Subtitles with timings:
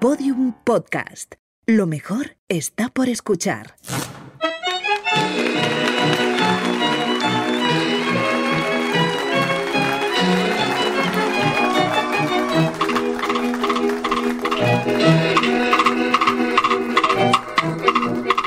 [0.00, 1.34] Podium Podcast.
[1.66, 3.74] Lo mejor está por escuchar.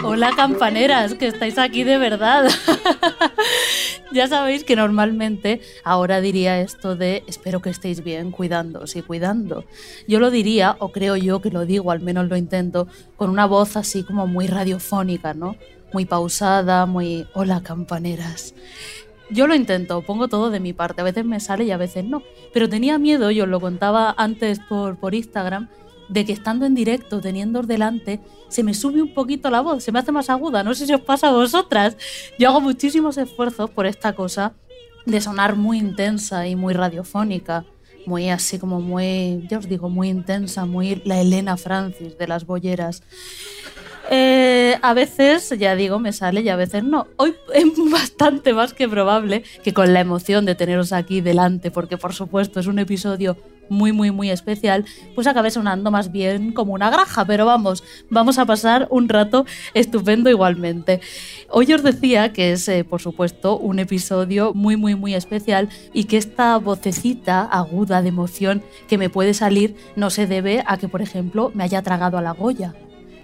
[0.06, 2.50] Hola campaneras, que estáis aquí de verdad.
[4.12, 9.66] ya sabéis que normalmente ahora diría esto de espero que estéis bien, cuidándoos y cuidando.
[10.08, 13.46] Yo lo diría, o creo yo que lo digo, al menos lo intento, con una
[13.46, 15.56] voz así como muy radiofónica, ¿no?
[15.94, 18.54] Muy pausada, muy hola campaneras.
[19.30, 22.04] Yo lo intento, pongo todo de mi parte, a veces me sale y a veces
[22.04, 22.22] no.
[22.54, 25.70] Pero tenía miedo, yo os lo contaba antes por, por Instagram,
[26.12, 28.20] de que estando en directo, teniendo delante,
[28.50, 30.64] se me sube un poquito la voz, se me hace más aguda.
[30.64, 31.96] No sé si os pasa a vosotras.
[32.38, 34.54] Yo hago muchísimos esfuerzos por esta cosa
[35.06, 37.66] de sonar muy intensa y muy radiofónica.
[38.06, 42.46] Muy así como muy, ya os digo, muy intensa, muy la Elena Francis de las
[42.46, 43.04] bolleras.
[44.10, 47.08] Eh, a veces, ya digo, me sale y a veces no.
[47.16, 51.98] Hoy es bastante más que probable que con la emoción de teneros aquí delante, porque
[51.98, 53.38] por supuesto es un episodio
[53.72, 58.38] muy, muy, muy especial, pues acabé sonando más bien como una granja, pero vamos, vamos
[58.38, 61.00] a pasar un rato estupendo igualmente.
[61.50, 66.04] Hoy os decía que es, eh, por supuesto, un episodio muy, muy, muy especial y
[66.04, 70.90] que esta vocecita aguda de emoción que me puede salir no se debe a que,
[70.90, 72.76] por ejemplo, me haya tragado a la Goya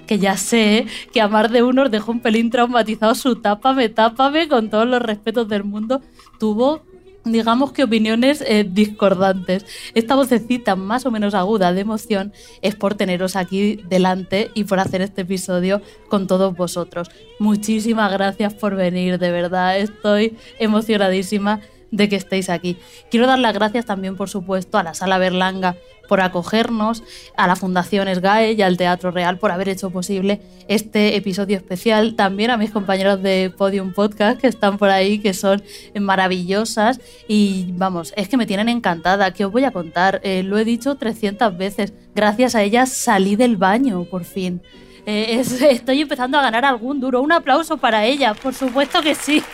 [0.07, 3.89] que ya sé que a más de uno os dejó un pelín traumatizado su tápame,
[3.89, 6.01] tápame, con todos los respetos del mundo,
[6.39, 6.81] tuvo
[7.25, 9.65] digamos que opiniones eh, discordantes.
[9.93, 14.79] Esta vocecita más o menos aguda de emoción es por teneros aquí delante y por
[14.79, 17.09] hacer este episodio con todos vosotros.
[17.39, 22.77] Muchísimas gracias por venir, de verdad, estoy emocionadísima de que estéis aquí.
[23.09, 25.75] Quiero dar las gracias también, por supuesto, a la Sala Berlanga
[26.07, 27.03] por acogernos,
[27.35, 32.15] a la Fundación SGAE y al Teatro Real por haber hecho posible este episodio especial.
[32.15, 35.61] También a mis compañeros de Podium Podcast que están por ahí, que son
[35.99, 36.99] maravillosas.
[37.27, 39.31] Y vamos, es que me tienen encantada.
[39.33, 40.21] ¿Qué os voy a contar?
[40.23, 41.93] Eh, lo he dicho 300 veces.
[42.15, 44.61] Gracias a ellas salí del baño, por fin.
[45.05, 47.21] Eh, es, estoy empezando a ganar algún duro.
[47.21, 49.43] Un aplauso para ellas, por supuesto que sí.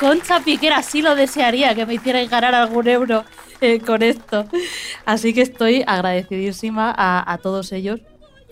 [0.00, 3.22] Concha Piquera sí lo desearía que me hicierais ganar algún euro
[3.60, 4.46] eh, con esto.
[5.04, 8.00] Así que estoy agradecidísima a, todos ellos.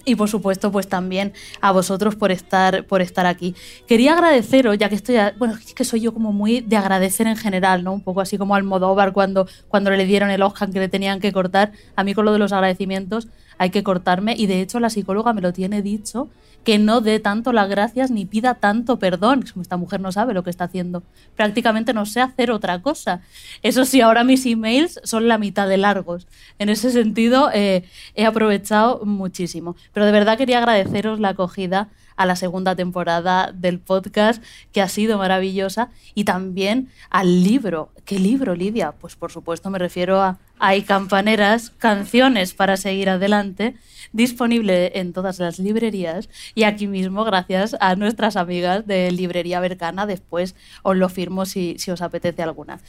[0.04, 1.32] Y por supuesto, pues también
[1.62, 3.54] a vosotros por estar, por estar aquí.
[3.86, 5.16] Quería agradeceros, ya que estoy.
[5.16, 7.94] A, bueno, es que soy yo como muy de agradecer en general, ¿no?
[7.94, 11.18] Un poco así como al Modóvar cuando, cuando le dieron el Oscar que le tenían
[11.18, 11.72] que cortar.
[11.96, 14.34] A mí con lo de los agradecimientos hay que cortarme.
[14.36, 16.28] Y de hecho, la psicóloga me lo tiene dicho
[16.64, 19.44] que no dé tanto las gracias ni pida tanto perdón.
[19.60, 21.02] Esta mujer no sabe lo que está haciendo.
[21.36, 23.22] Prácticamente no sé hacer otra cosa.
[23.62, 26.26] Eso sí, ahora mis emails son la mitad de largos.
[26.58, 29.76] En ese sentido, eh, he aprovechado muchísimo.
[29.92, 34.42] Pero de verdad quería agradeceros la acogida a la segunda temporada del podcast,
[34.72, 37.92] que ha sido maravillosa, y también al libro.
[38.04, 38.92] ¿Qué libro, Lidia?
[38.92, 43.76] Pues por supuesto me refiero a Hay campaneras, canciones para seguir adelante,
[44.12, 50.06] disponible en todas las librerías y aquí mismo gracias a nuestras amigas de Librería Bercana,
[50.06, 52.80] después os lo firmo si, si os apetece alguna.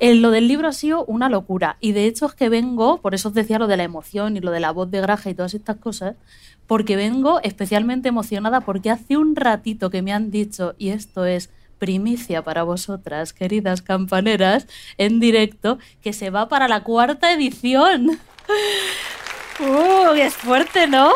[0.00, 3.14] En lo del libro ha sido una locura y de hecho es que vengo, por
[3.14, 5.34] eso os decía lo de la emoción y lo de la voz de graja y
[5.34, 6.16] todas estas cosas,
[6.66, 11.50] porque vengo especialmente emocionada porque hace un ratito que me han dicho, y esto es
[11.78, 18.18] primicia para vosotras, queridas campaneras, en directo, que se va para la cuarta edición.
[19.60, 20.12] ¡Uh!
[20.14, 21.12] ¡Es fuerte, ¿no?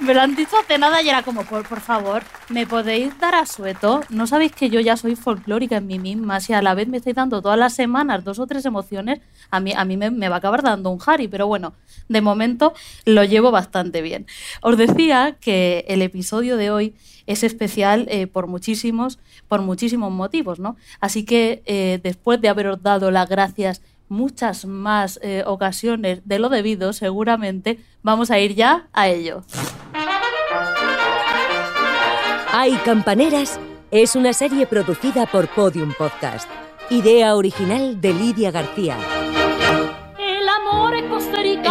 [0.00, 3.36] Me lo han dicho hace nada y era como, por, por favor, ¿me podéis dar
[3.36, 4.00] a sueto?
[4.08, 6.40] ¿No sabéis que yo ya soy folclórica en mí misma?
[6.40, 9.60] Si a la vez me estáis dando todas las semanas dos o tres emociones, a
[9.60, 11.74] mí, a mí me, me va a acabar dando un Harry, pero bueno,
[12.08, 12.74] de momento
[13.04, 14.26] lo llevo bastante bien.
[14.60, 16.94] Os decía que el episodio de hoy
[17.26, 19.18] es especial eh, por muchísimos,
[19.48, 20.76] por muchísimos motivos, ¿no?
[21.00, 26.48] Así que eh, después de haberos dado las gracias muchas más eh, ocasiones de lo
[26.48, 29.42] debido, seguramente vamos a ir ya a ello.
[32.52, 33.58] Hay Campaneras
[33.90, 36.48] es una serie producida por Podium Podcast.
[36.90, 38.96] Idea original de Lidia García.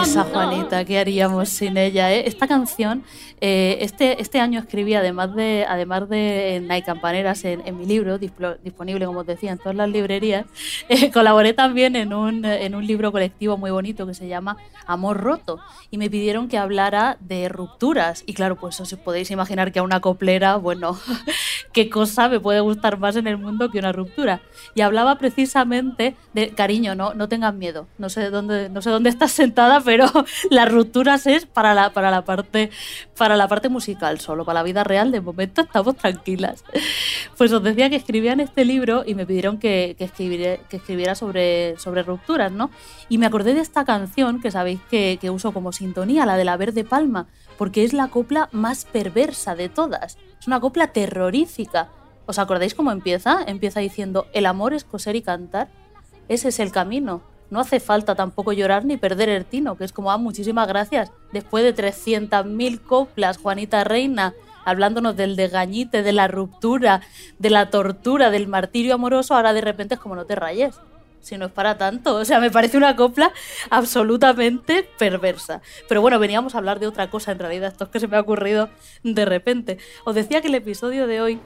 [0.02, 2.12] Esa Juanita, ¿qué haríamos sin ella?
[2.12, 2.24] Eh?
[2.26, 3.04] Esta canción,
[3.40, 8.18] eh, este, este año escribí, además de, además de Night Campaneras en, en mi libro,
[8.18, 10.48] disponible, como os decía, en todas las librerías,
[10.90, 14.58] eh, colaboré también en un, en un libro colectivo muy bonito que se llama
[14.88, 15.60] Amor Roto.
[15.92, 18.24] Y me pidieron que hablara de rupturas.
[18.26, 20.98] Y claro, pues os podéis imaginar que a una coplera, bueno,
[21.74, 24.42] qué cosa me puede gustar más en el mundo que una ruptura.
[24.74, 27.88] Y hablaba precisamente de, cariño, no, no tengas miedo.
[27.98, 30.06] No sé dónde, no sé dónde estás sentada, pero pero
[30.50, 32.72] las rupturas es para la, para la, parte,
[33.18, 36.64] para la parte musical solo, para la vida real de momento estamos tranquilas.
[37.38, 40.08] Pues os decía que escribían este libro y me pidieron que, que,
[40.70, 42.70] que escribiera sobre, sobre rupturas, ¿no?
[43.10, 46.46] Y me acordé de esta canción que sabéis que, que uso como sintonía, la de
[46.46, 47.28] la Verde Palma,
[47.58, 50.18] porque es la copla más perversa de todas.
[50.40, 51.90] Es una copla terrorífica.
[52.28, 53.44] ¿Os acordáis cómo empieza?
[53.48, 55.70] Empieza diciendo, el amor es coser y cantar.
[56.28, 57.24] Ese es el camino.
[57.52, 61.12] No hace falta tampoco llorar ni perder el tino, que es como, ah, muchísimas gracias.
[61.34, 64.34] Después de 300.000 coplas, Juanita Reina,
[64.64, 67.02] hablándonos del desgañite, de la ruptura,
[67.40, 70.76] de la tortura, del martirio amoroso, ahora de repente es como no te rayes.
[71.20, 72.16] Si no es para tanto.
[72.16, 73.32] O sea, me parece una copla
[73.70, 75.62] absolutamente perversa.
[75.88, 77.74] Pero bueno, veníamos a hablar de otra cosa en realidad.
[77.74, 78.70] Esto es que se me ha ocurrido
[79.04, 79.78] de repente.
[80.04, 81.40] Os decía que el episodio de hoy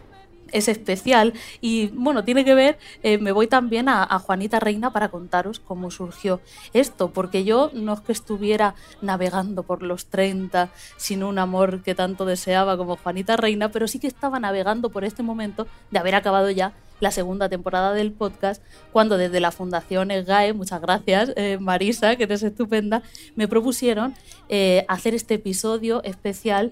[0.51, 5.09] es especial y bueno, tiene que ver, eh, me voy también a, Juanita Reina para
[5.09, 6.39] contaros cómo surgió
[6.73, 11.95] esto, porque yo no es que estuviera navegando por los 30 sin un amor que
[11.95, 16.15] tanto deseaba como Juanita Reina, pero sí que estaba navegando por este momento de haber
[16.15, 18.63] acabado ya la segunda temporada del podcast,
[18.93, 23.03] cuando desde la Fundación EGAE, muchas gracias eh, Marisa, que eres estupenda,
[23.35, 24.15] me propusieron
[24.47, 26.71] eh, hacer este episodio especial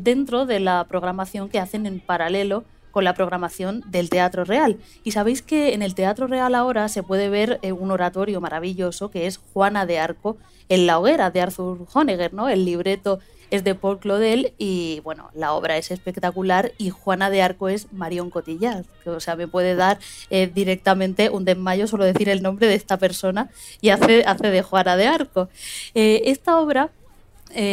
[0.00, 4.76] dentro de la programación que hacen en paralelo con la programación del Teatro Real.
[5.02, 9.10] Y sabéis que en el Teatro Real ahora se puede ver eh, un oratorio maravilloso
[9.10, 10.36] que es Juana de Arco
[10.68, 12.48] en la hoguera de Arthur Honegger, ¿no?
[12.48, 13.18] El libreto
[13.50, 17.92] es de Paul Claudel y bueno, la obra es espectacular y Juana de Arco es
[17.92, 19.98] Marion Cotillard, que o sea, me puede dar
[20.30, 23.50] eh, directamente un desmayo solo decir el nombre de esta persona
[23.80, 25.48] y hace, hace de Juana de Arco.
[25.94, 26.90] Eh, esta obra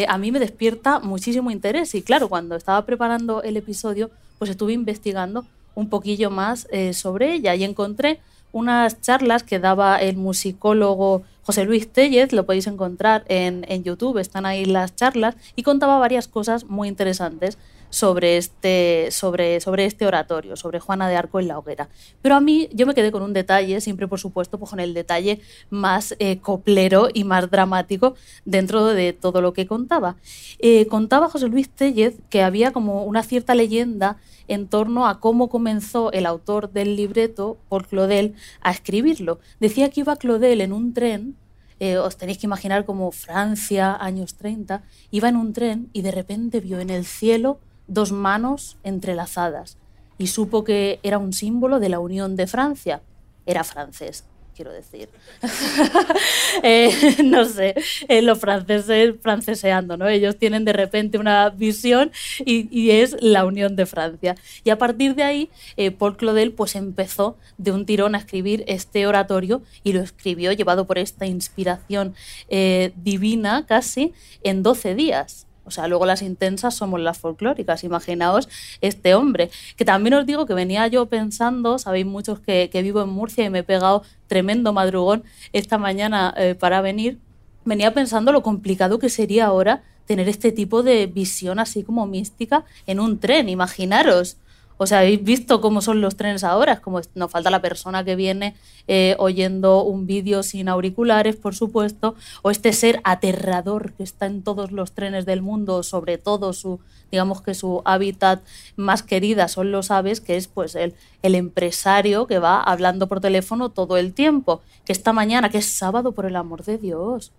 [0.09, 4.73] a mí me despierta muchísimo interés y claro, cuando estaba preparando el episodio pues estuve
[4.73, 5.45] investigando
[5.75, 8.19] un poquillo más eh, sobre ella y encontré
[8.51, 14.17] unas charlas que daba el musicólogo José Luis Tellez, lo podéis encontrar en, en YouTube,
[14.17, 17.57] están ahí las charlas, y contaba varias cosas muy interesantes
[17.89, 21.89] sobre este, sobre, sobre este oratorio, sobre Juana de Arco en la hoguera.
[22.21, 24.93] Pero a mí yo me quedé con un detalle, siempre por supuesto, pues con el
[24.93, 28.15] detalle más eh, coplero y más dramático
[28.45, 30.15] dentro de todo lo que contaba.
[30.59, 35.49] Eh, contaba José Luis Tellez que había como una cierta leyenda en torno a cómo
[35.49, 39.39] comenzó el autor del libreto, por Claudel, a escribirlo.
[39.59, 41.35] Decía que iba Claudel en un tren
[41.79, 46.11] eh, os tenéis que imaginar como Francia, años 30, iba en un tren y de
[46.11, 47.59] repente vio en el cielo
[47.89, 49.77] dos manos entrelazadas
[50.17, 53.01] y supo que era un símbolo de la unión de Francia.
[53.45, 54.25] Era francés,
[54.55, 55.09] quiero decir.
[56.63, 56.91] Eh,
[57.23, 57.75] no sé,
[58.07, 60.09] eh, los franceses franceseando, ¿no?
[60.09, 62.11] Ellos tienen de repente una visión
[62.43, 64.35] y, es la unión de Francia.
[64.65, 68.65] Y a partir de ahí, eh, Paul Claudel pues empezó de un tirón a escribir
[68.67, 72.15] este oratorio y lo escribió llevado por esta inspiración
[72.49, 74.11] divina casi
[74.43, 75.48] en 12 días.
[75.69, 77.83] O sea, luego las intensas somos las folclóricas.
[77.83, 78.49] Imaginaos
[78.81, 79.51] este hombre.
[79.77, 83.49] Que también os digo que venía yo pensando, sabéis muchos que, vivo en Murcia y
[83.49, 85.23] me he pegado tremendo madrugón
[85.53, 87.19] esta mañana eh, para venir.
[87.65, 92.65] Venía pensando lo complicado que sería ahora tener este tipo de visión así como mística
[92.87, 94.37] en un tren, imaginaros.
[94.81, 98.05] O sea, habéis visto cómo son los trenes ahora, es como nos falta la persona
[98.05, 98.55] que viene
[98.87, 104.41] eh, oyendo un vídeo sin auriculares, por supuesto, o este ser aterrador que está en
[104.41, 106.79] todos los trenes del mundo, sobre todo su,
[107.11, 108.41] digamos que su hábitat
[108.77, 113.19] más querida son los aves, que es pues el, el empresario que va hablando por
[113.19, 117.33] teléfono todo el tiempo, que esta mañana, que es sábado por el amor de Dios,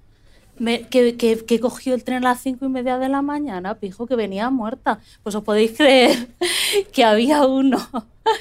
[0.91, 4.51] que, cogió el tren a las cinco y media de la mañana, pijo, que venía
[4.51, 5.01] muerta.
[5.23, 6.29] Pues os podéis creer
[6.93, 7.79] que había uno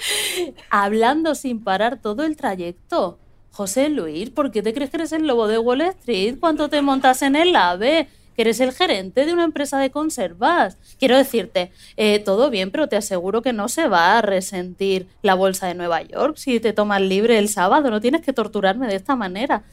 [0.70, 3.18] hablando sin parar todo el trayecto.
[3.52, 6.38] José Luis, ¿por qué te crees que eres el lobo de Wall Street?
[6.40, 8.08] ¿Cuánto te montas en el AVE?
[8.36, 10.78] Que eres el gerente de una empresa de conservas.
[10.98, 15.34] Quiero decirte, eh, todo bien, pero te aseguro que no se va a resentir la
[15.34, 17.90] bolsa de Nueva York si te tomas libre el sábado.
[17.90, 19.64] No tienes que torturarme de esta manera.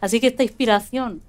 [0.00, 1.22] Así que esta inspiración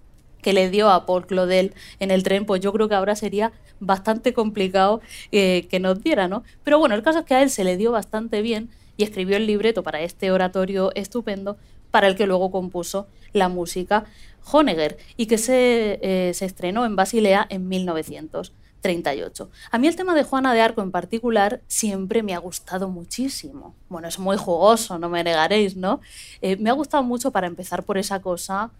[0.47, 3.51] que le dio a Paul Claudel en el tren, pues yo creo que ahora sería
[3.81, 5.01] bastante complicado
[5.33, 6.45] eh, que nos diera, ¿no?
[6.63, 9.35] Pero bueno, el caso es que a él se le dio bastante bien y escribió
[9.35, 11.57] el libreto para este oratorio estupendo
[11.91, 14.05] para el que luego compuso la música
[14.49, 18.53] Honegger y que se, eh, estrenó en Basilea en 1900.
[18.79, 19.49] 38.
[19.71, 23.75] A mí el tema de Juana de Arco en particular siempre me ha gustado muchísimo.
[23.89, 25.99] Bueno, es muy jugoso, no me negaréis, ¿no?
[26.41, 28.71] Eh, me ha gustado mucho para empezar por esa cosa,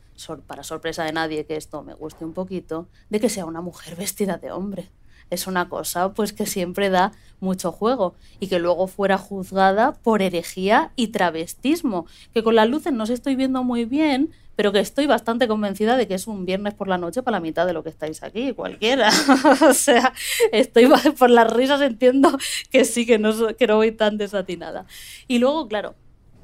[0.45, 3.95] para sorpresa de nadie que esto me guste un poquito, de que sea una mujer
[3.95, 4.89] vestida de hombre.
[5.29, 10.21] es una cosa pues que siempre da mucho juego y que luego fuera juzgada por
[10.21, 14.79] herejía y travestismo, que con las luces no se estoy viendo muy bien, pero que
[14.79, 17.73] estoy bastante convencida de que es un viernes por la noche para la mitad de
[17.73, 19.09] lo que estáis aquí, cualquiera.
[19.69, 20.13] o sea,
[20.51, 22.35] estoy por las risas, entiendo
[22.71, 24.87] que sí, que no, que no voy tan desatinada.
[25.27, 25.93] Y luego, claro,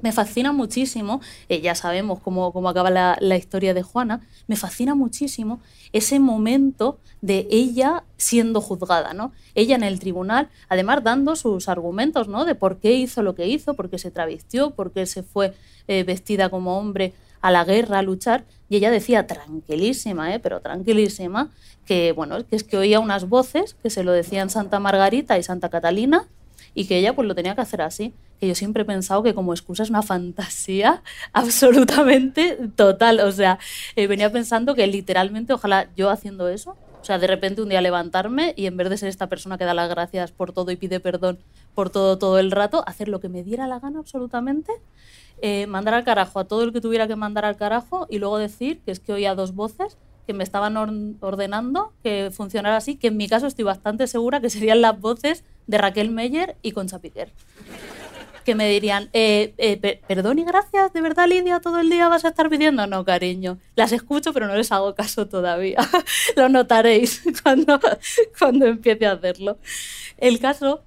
[0.02, 4.56] me fascina muchísimo, eh, ya sabemos cómo, cómo acaba la, la, historia de Juana, me
[4.56, 5.60] fascina muchísimo
[5.92, 9.32] ese momento de ella siendo juzgada, ¿no?
[9.54, 12.44] Ella en el tribunal, además dando sus argumentos, ¿no?
[12.44, 15.54] De por qué hizo lo que hizo, por qué se travestió, por qué se fue
[15.88, 20.40] eh, vestida como hombre a la guerra, a luchar, y ella decía tranquilísima, ¿eh?
[20.40, 21.50] pero tranquilísima,
[21.84, 25.42] que bueno, que es que oía unas voces que se lo decían Santa Margarita y
[25.42, 26.26] Santa Catalina,
[26.74, 29.34] y que ella pues lo tenía que hacer así, que yo siempre he pensado que
[29.34, 31.02] como excusa es una fantasía
[31.32, 33.58] absolutamente total, o sea,
[33.96, 37.82] eh, venía pensando que literalmente ojalá yo haciendo eso, o sea, de repente un día
[37.82, 40.76] levantarme y en vez de ser esta persona que da las gracias por todo y
[40.76, 41.38] pide perdón
[41.74, 44.72] por todo todo el rato, hacer lo que me diera la gana absolutamente
[45.42, 48.38] eh, mandar al carajo a todo el que tuviera que mandar al carajo y luego
[48.38, 50.76] decir que es que oía dos voces que me estaban
[51.20, 55.44] ordenando que funcionara así, que en mi caso estoy bastante segura que serían las voces
[55.66, 57.32] de Raquel Meyer y Concha Piquer.
[58.44, 62.26] Que me dirían, eh, eh, perdón y gracias, ¿de verdad Lidia todo el día vas
[62.26, 62.86] a estar pidiendo?
[62.86, 65.78] No, cariño, las escucho pero no les hago caso todavía.
[66.36, 67.80] Lo notaréis cuando,
[68.38, 69.58] cuando empiece a hacerlo.
[70.18, 70.82] El caso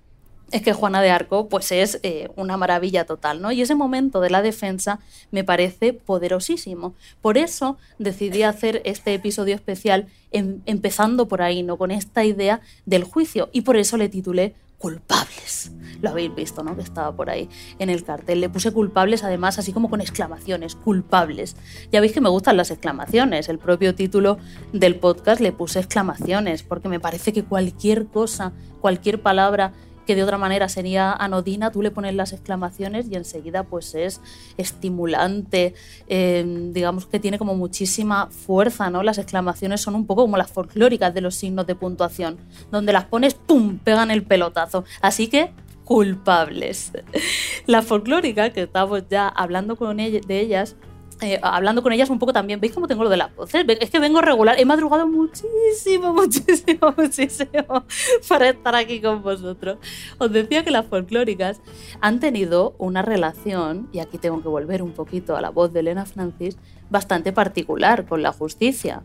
[0.52, 3.52] es que Juana de Arco pues es eh, una maravilla total, ¿no?
[3.52, 5.00] Y ese momento de la defensa
[5.32, 6.94] me parece poderosísimo.
[7.22, 11.78] Por eso decidí hacer este episodio especial em, empezando por ahí, ¿no?
[11.78, 15.72] Con esta idea del juicio y por eso le titulé culpables.
[16.02, 16.76] Lo habéis visto, ¿no?
[16.76, 18.42] Que estaba por ahí en el cartel.
[18.42, 21.56] Le puse culpables, además, así como con exclamaciones, culpables.
[21.92, 23.50] Ya veis que me gustan las exclamaciones.
[23.50, 24.38] El propio título
[24.74, 29.74] del podcast le puse exclamaciones, porque me parece que cualquier cosa, cualquier palabra
[30.08, 34.22] que de otra manera sería anodina, tú le pones las exclamaciones y enseguida pues es
[34.58, 35.76] estimulante,
[36.08, 39.04] em, digamos que tiene como muchísima fuerza, ¿no?
[39.04, 42.38] Las exclamaciones son un poco como las folclóricas de los signos de puntuación,
[42.72, 44.86] donde las pones, ¡pum!, pegan el pelotazo.
[45.02, 45.52] Así que
[45.84, 46.92] culpables.
[47.66, 50.76] La folclórica, que estamos ya hablando con de ellas,
[51.22, 52.60] eh, hablando con ellas un poco también.
[52.60, 53.66] ¿Veis cómo tengo lo de la voces?
[53.80, 54.60] Es que vengo regular.
[54.60, 57.86] He madrugado muchísimo, muchísimo, muchísimo
[58.28, 59.78] para estar aquí con vosotros.
[60.18, 61.62] Os decía que las folclóricas
[62.02, 65.80] han tenido una relación, y aquí tengo que volver un poquito a la voz de
[65.80, 66.58] Elena Francis,
[66.90, 69.04] bastante particular con la justicia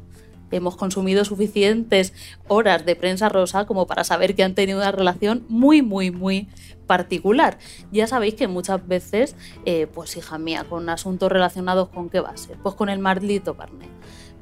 [0.53, 2.13] hemos consumido suficientes
[2.49, 6.49] horas de prensa rosa como para saber que han tenido una relación muy, muy, muy
[6.87, 7.59] particular.
[7.91, 12.55] Ya sabéis que muchas veces, eh, pues hija mía, con asuntos relacionados con qué base,
[12.63, 13.91] pues con el maldito carnet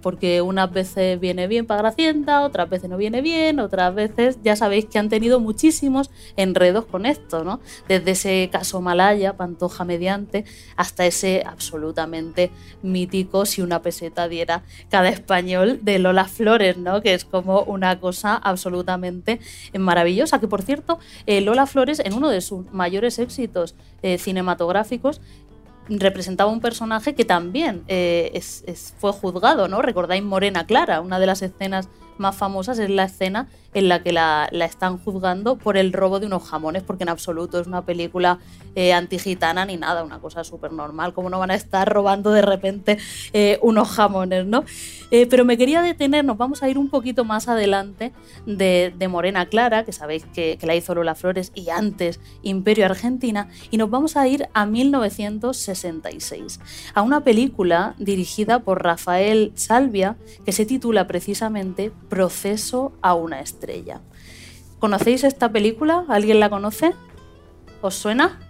[0.03, 4.57] porque unas veces viene bien para Gracienda, otras veces no viene bien, otras veces ya
[4.57, 7.61] sabéis que han tenido muchísimos enredos con esto, ¿no?
[7.89, 10.45] Desde ese caso Malaya, Pantoja mediante,
[10.77, 12.51] hasta ese absolutamente
[12.83, 17.03] mítico si una peseta diera cada español de Lola Flores, ¿no?
[17.03, 19.41] Que es como una cosa absolutamente
[19.79, 20.41] maravillosa.
[20.41, 25.21] Que por cierto, eh, Lola Flores, en uno de sus mayores éxitos eh, cinematográficos,
[25.99, 28.41] representaba un personaje que también eh,
[28.99, 29.83] fue juzgado, ¿no?
[29.83, 34.13] Recordáis Morena Clara, una de las escenas más famosas es la escena en la que
[34.13, 38.39] la, están juzgando por el robo de unos jamones, porque en absoluto es una película
[38.75, 42.43] eh, antigitana ni nada, una cosa súper normal, como no van a estar robando de
[42.43, 42.99] repente
[43.33, 44.65] eh, unos jamones, ¿no?
[45.11, 48.13] Eh, pero me quería detener, nos vamos a ir un poquito más adelante
[48.47, 53.49] de, Morena Clara, que sabéis que, que, la hizo Lola Flores, y antes Imperio Argentina,
[53.73, 56.61] y nos vamos a ir a 1966,
[56.95, 63.60] a una película dirigida por Rafael Salvia, que se titula precisamente Proceso a una estrella.
[64.79, 66.05] ¿Conocéis esta película?
[66.09, 66.93] ¿Alguien la conoce?
[67.83, 68.41] ¿Os suena?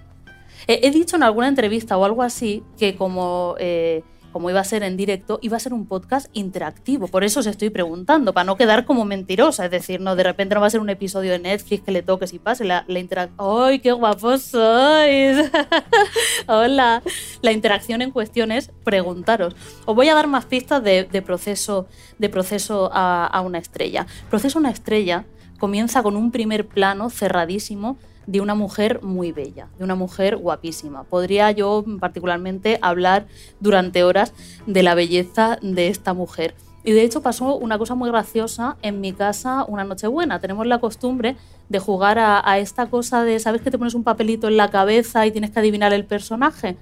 [0.67, 4.83] He, dicho en alguna entrevista o algo así que como eh, como iba a ser
[4.83, 7.09] en directo, iba a ser un podcast interactivo.
[7.09, 9.65] Por eso os estoy preguntando, para no quedar como mentirosa.
[9.65, 12.03] Es decir, no, de repente no va a ser un episodio de Netflix que le
[12.03, 13.29] toques y pase la, la.
[13.39, 15.51] ¡Ay, qué guapos sois!
[16.47, 17.03] Hola.
[17.43, 19.55] La interacción en cuestión es preguntaros.
[19.87, 21.87] Os voy a dar más pistas de, proceso,
[22.19, 24.07] de proceso a una estrella.
[24.29, 25.25] Proceso a una estrella
[25.59, 27.97] comienza con un primer plano cerradísimo
[28.27, 31.05] de una mujer muy bella, de una mujer guapísima.
[31.05, 33.27] Podría yo particularmente hablar
[33.61, 34.33] durante horas
[34.67, 36.55] de la belleza de esta mujer.
[36.83, 40.41] Y de hecho pasó una cosa muy graciosa en mi casa una noche buena.
[40.41, 41.37] Tenemos la costumbre
[41.69, 45.27] de jugar a, esta cosa de, ¿sabes que te pones un papelito en la cabeza
[45.27, 46.77] y tienes que adivinar el personaje?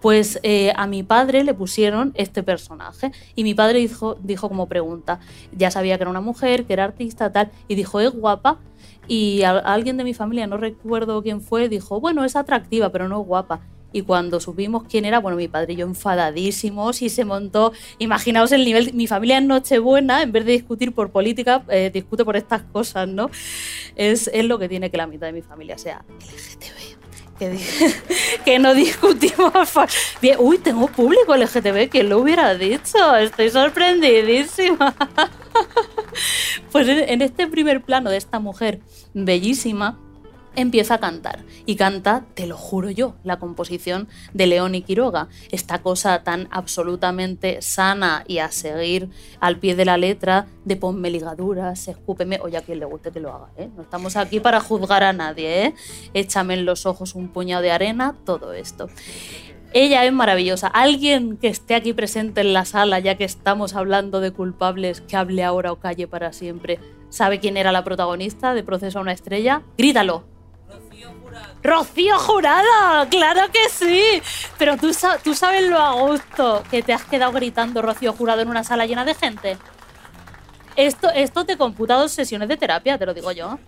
[0.00, 4.66] Pues eh, a mi padre le pusieron este personaje y mi padre dijo, dijo como
[4.66, 5.20] pregunta,
[5.52, 8.58] ya sabía que era una mujer, que era artista, tal, y dijo, es guapa.
[9.06, 13.20] Y alguien de mi familia, no recuerdo quién fue, dijo, bueno, es atractiva, pero no
[13.20, 13.60] guapa.
[13.92, 18.52] Y cuando supimos quién era, bueno, mi padre y yo enfadadísimos y se montó, imaginaos
[18.52, 22.36] el nivel, mi familia en Nochebuena, en vez de discutir por política, eh, discute por
[22.36, 23.30] estas cosas, ¿no?
[23.96, 27.00] Es, es lo que tiene que la mitad de mi familia sea LGTB.
[27.40, 27.58] Que,
[28.44, 29.70] que, no discutimos.
[30.20, 33.16] Bien, uy, tengo público LGTB, que lo hubiera dicho?
[33.16, 34.94] Estoy sorprendidísima.
[36.72, 38.80] Pues en este primer plano de esta mujer
[39.12, 39.98] bellísima,
[40.56, 45.28] empieza a cantar y canta, te lo juro yo, la composición de León y Quiroga,
[45.50, 51.10] esta cosa tan absolutamente sana y a seguir al pie de la letra de ponme
[51.10, 53.68] ligaduras, escúpeme, oye a quien le guste que lo haga, ¿eh?
[53.76, 55.74] no estamos aquí para juzgar a nadie, ¿eh?
[56.14, 58.88] échame en los ojos un puñado de arena, todo esto.
[59.72, 60.66] Ella es maravillosa.
[60.66, 65.16] Alguien que esté aquí presente en la sala, ya que estamos hablando de culpables, que
[65.16, 69.12] hable ahora o calle para siempre, ¿sabe quién era la protagonista de Proceso a una
[69.12, 69.62] estrella?
[69.78, 70.24] Grítalo.
[71.62, 74.22] Rocío Jurado, claro que sí.
[74.58, 74.90] Pero tú,
[75.22, 78.86] tú sabes lo a gusto que te has quedado gritando Rocío Jurado en una sala
[78.86, 79.56] llena de gente.
[80.74, 83.58] Esto, esto te computa dos sesiones de terapia, te lo digo yo.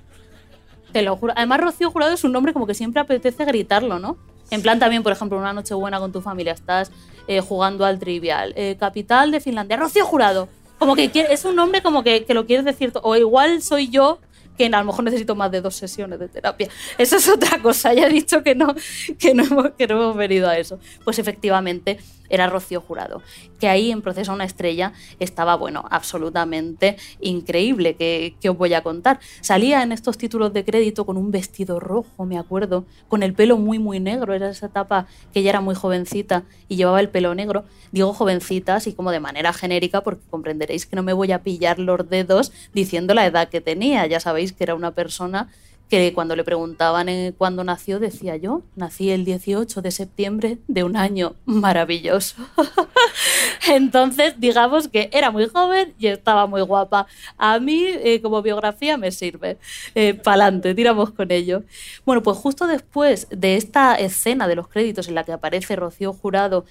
[0.93, 1.33] Te lo juro.
[1.37, 4.17] Además, Rocío Jurado es un nombre como que siempre apetece gritarlo, ¿no?
[4.53, 6.93] En plan también, por ejemplo, una noche buena con tu familia, estás
[7.27, 8.53] eh, jugando al trivial.
[8.55, 10.47] Eh, capital de Finlandia, Rocío Jurado.
[10.79, 12.93] Como que es un nombre como que, que lo quieres decir.
[13.03, 14.19] O igual soy yo
[14.59, 16.69] que a lo mejor necesito más de dos sesiones de terapia.
[16.99, 18.75] Eso es otra cosa, ya he dicho que no,
[19.19, 20.79] que no, hemos, que no hemos venido a eso.
[21.03, 21.99] Pues efectivamente
[22.33, 23.23] era Rocío Jurado,
[23.61, 28.83] que ahí en Proceso a una estrella estaba, bueno, absolutamente increíble, que, os voy a
[28.83, 29.21] contar.
[29.43, 33.59] Salía en estos títulos de crédito con un vestido rojo, me acuerdo, con el pelo
[33.59, 37.35] muy, muy negro, era esa etapa que ella era muy jovencita y llevaba el pelo
[37.35, 37.65] negro.
[37.93, 41.79] Digo jovencita, así como de manera genérica, porque comprenderéis que no me voy a pillar
[41.79, 45.51] los dedos diciendo la edad que tenía, ya sabéis que era una persona
[45.93, 50.85] que cuando le preguntaban eh, cuándo nació, decía yo, nací el 18 de septiembre de
[50.85, 52.37] un año maravilloso.
[53.69, 57.07] Entonces, digamos que era muy joven y estaba muy guapa.
[57.37, 59.59] A mí, eh, como biografía, me sirve.
[59.95, 61.63] Eh, Pa'lante, tiramos con ello.
[62.07, 66.15] Bueno, pues justo después de esta escena de los créditos en la que aparece Rocío
[66.15, 66.65] Jurado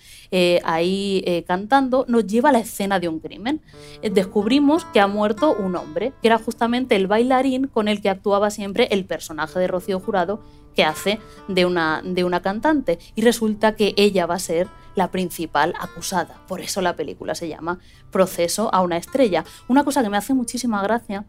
[0.63, 3.62] ahí cantando, nos lleva a la escena de un crimen.
[4.02, 8.50] descubrimos que ha muerto un hombre, que era justamente el bailarín con el que actuaba
[8.50, 10.39] siempre el personaje de Rocío Jurado
[10.74, 11.19] que hace
[11.50, 12.97] de una, de una cantante.
[13.13, 16.38] Y resulta que ella va a ser la principal acusada.
[16.47, 19.43] Por eso la película se llama Proceso a una estrella.
[19.67, 21.26] Una cosa que me hace muchísima gracia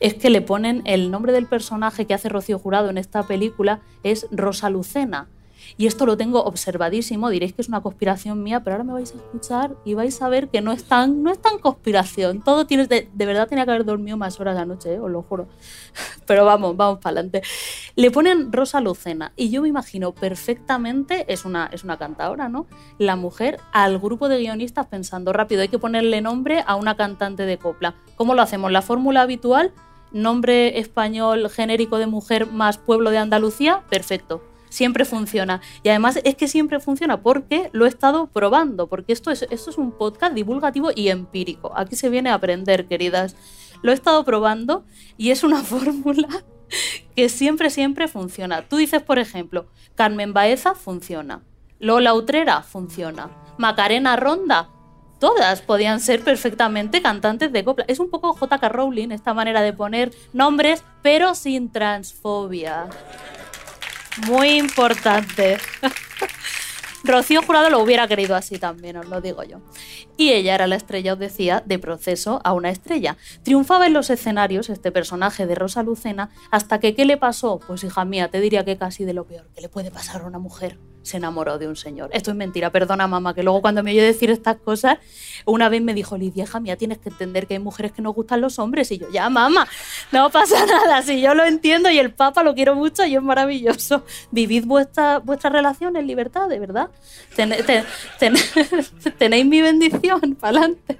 [0.00, 3.80] es que le ponen el nombre del personaje que hace Rocío Jurado en esta película
[4.02, 5.28] es Rosa Lucena.
[5.76, 9.12] Y esto lo tengo observadísimo, diréis que es una conspiración mía, pero ahora me vais
[9.12, 12.42] a escuchar y vais a ver que no es tan, no es tan conspiración.
[12.42, 14.98] Todo tiene, de, verdad tenía que haber dormido más horas la noche, ¿eh?
[14.98, 15.48] os lo juro.
[16.26, 17.42] Pero vamos, vamos para adelante.
[17.94, 22.66] Le ponen Rosa Lucena y yo me imagino perfectamente, es una, es una cantadora, ¿no?
[22.98, 27.44] La mujer al grupo de guionistas pensando rápido, hay que ponerle nombre a una cantante
[27.44, 27.94] de copla.
[28.16, 28.72] ¿Cómo lo hacemos?
[28.72, 29.72] La fórmula habitual,
[30.12, 35.60] nombre español genérico de mujer más pueblo de Andalucía, perfecto siempre funciona.
[35.82, 39.70] Y además es que siempre funciona porque lo he estado probando, porque esto es, esto
[39.70, 41.72] es un podcast divulgativo y empírico.
[41.76, 43.36] Aquí se viene a aprender, queridas.
[43.82, 44.84] Lo he estado probando
[45.16, 46.44] y es una fórmula
[47.14, 48.62] que siempre, siempre funciona.
[48.62, 51.42] Tú dices, por ejemplo, Carmen Baeza funciona.
[51.78, 53.30] Lola Utrera funciona.
[53.58, 54.70] Macarena Ronda
[55.18, 57.84] todas podían ser perfectamente cantantes de copla.
[57.88, 62.88] Es un poco JK Rowling esta manera de poner nombres, pero sin transfobia.
[64.26, 65.58] Muy importante.
[67.04, 69.60] Rocío Jurado lo hubiera querido así también, os lo digo yo.
[70.16, 73.16] Y ella era la estrella, os decía, de proceso a una estrella.
[73.44, 77.60] Triunfaba en los escenarios este personaje de Rosa Lucena hasta que, ¿qué le pasó?
[77.64, 80.26] Pues hija mía, te diría que casi de lo peor que le puede pasar a
[80.26, 82.10] una mujer se enamoró de un señor.
[82.12, 84.98] Esto es mentira, perdona mamá, que luego cuando me oye decir estas cosas,
[85.44, 88.12] una vez me dijo, Lidia, hija mía, tienes que entender que hay mujeres que no
[88.12, 88.90] gustan los hombres.
[88.90, 89.68] Y yo, ya mamá,
[90.10, 93.22] no pasa nada, si yo lo entiendo y el Papa lo quiero mucho y es
[93.22, 94.04] maravilloso.
[94.32, 96.90] Vivid vuestra, vuestra relación en libertad, de verdad.
[99.18, 100.98] tenéis mi bendición, para adelante.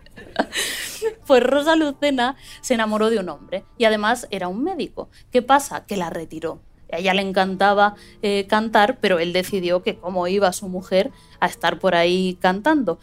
[1.26, 5.08] Pues Rosa Lucena se enamoró de un hombre y además era un médico.
[5.32, 5.84] ¿Qué pasa?
[5.84, 6.60] Que la retiró
[6.92, 11.46] a ella le encantaba eh, cantar, pero él decidió que cómo iba su mujer a
[11.46, 12.98] estar por ahí cantando.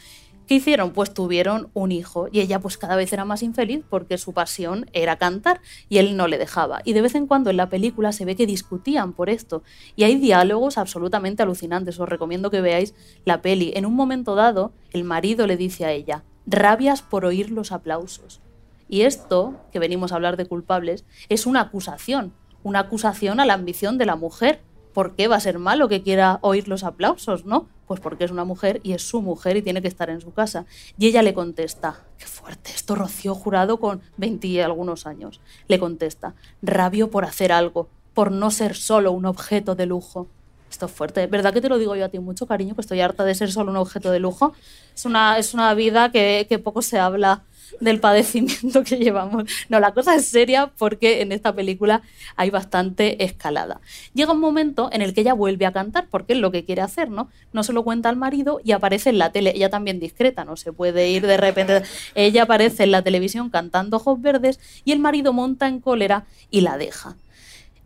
[0.48, 0.92] ¿Qué hicieron?
[0.92, 4.90] Pues tuvieron un hijo y ella pues cada vez era más infeliz porque su pasión
[4.92, 6.82] era cantar y él no le dejaba.
[6.84, 9.64] Y de vez en cuando en la película se ve que discutían por esto
[9.96, 11.98] y hay diálogos absolutamente alucinantes.
[11.98, 12.94] Os recomiendo que veáis
[13.24, 13.72] la peli.
[13.76, 18.42] En un momento dado, el marido le dice a ella, rabias por oír los aplausos.
[18.90, 23.54] Y esto, que venimos a hablar de culpables, es una acusación, una acusación a la
[23.54, 24.62] ambición de la mujer.
[24.94, 27.68] ¿Por qué va a ser malo que quiera oír los aplausos, no?
[27.88, 30.34] Pues porque es una mujer y es su mujer y tiene que estar en su
[30.34, 30.66] casa.
[30.98, 35.42] Y ella le contesta, qué fuerte, esto Rocío Jurado con 20 y algunos años.
[35.68, 40.28] Le contesta, rabio por hacer algo, por no ser solo un objeto de lujo.
[40.70, 41.28] Esto es fuerte.
[41.28, 42.74] ¿Verdad que te lo digo yo a ti mucho, cariño?
[42.74, 44.54] Que estoy harta de ser solo un objeto de lujo.
[44.96, 47.44] Es una, es una vida que, que poco se habla
[47.80, 49.46] del padecimiento que llevamos.
[49.70, 52.02] No, la cosa es seria porque en esta película
[52.36, 53.82] hay bastante escalada.
[54.14, 56.82] Llega un momento en el que ella vuelve a cantar porque es lo que quiere
[56.82, 57.30] hacer, ¿no?
[57.52, 59.54] No se lo cuenta al marido y aparece en la tele.
[59.56, 61.84] Ella también discreta, no se puede ir de repente.
[62.16, 66.62] Ella aparece en la televisión cantando ojos verdes y el marido monta en cólera y
[66.62, 67.18] la deja.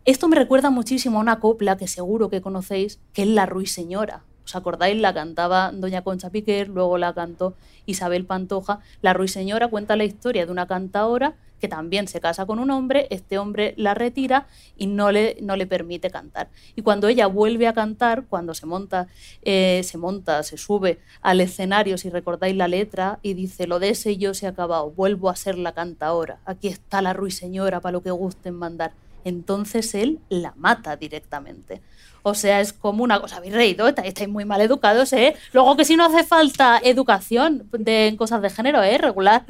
[0.04, 4.22] Esto me recuerda muchísimo a una copla que seguro que conocéis, que es La Ruiseñora.
[4.48, 4.98] ¿Os acordáis?
[4.98, 7.52] La cantaba Doña Concha Piquer, luego la cantó
[7.84, 8.80] Isabel Pantoja.
[9.02, 13.08] La Ruiseñora cuenta la historia de una cantadora que también se casa con un hombre,
[13.10, 14.46] este hombre la retira
[14.78, 16.48] y no le, no le permite cantar.
[16.76, 19.08] Y cuando ella vuelve a cantar, cuando se monta,
[19.42, 23.90] eh, se monta, se sube al escenario, si recordáis la letra, y dice, lo de
[23.90, 27.92] ese yo se ha acabado, vuelvo a ser la cantadora, aquí está la ruiseñora para
[27.92, 28.92] lo que gusten mandar.
[29.24, 31.82] Entonces él la mata directamente.
[32.28, 35.34] O sea, es como una cosa, habéis reído, estáis muy mal educados, ¿eh?
[35.52, 38.98] Luego que si no hace falta educación de, en cosas de género, ¿eh?
[38.98, 39.44] Regular.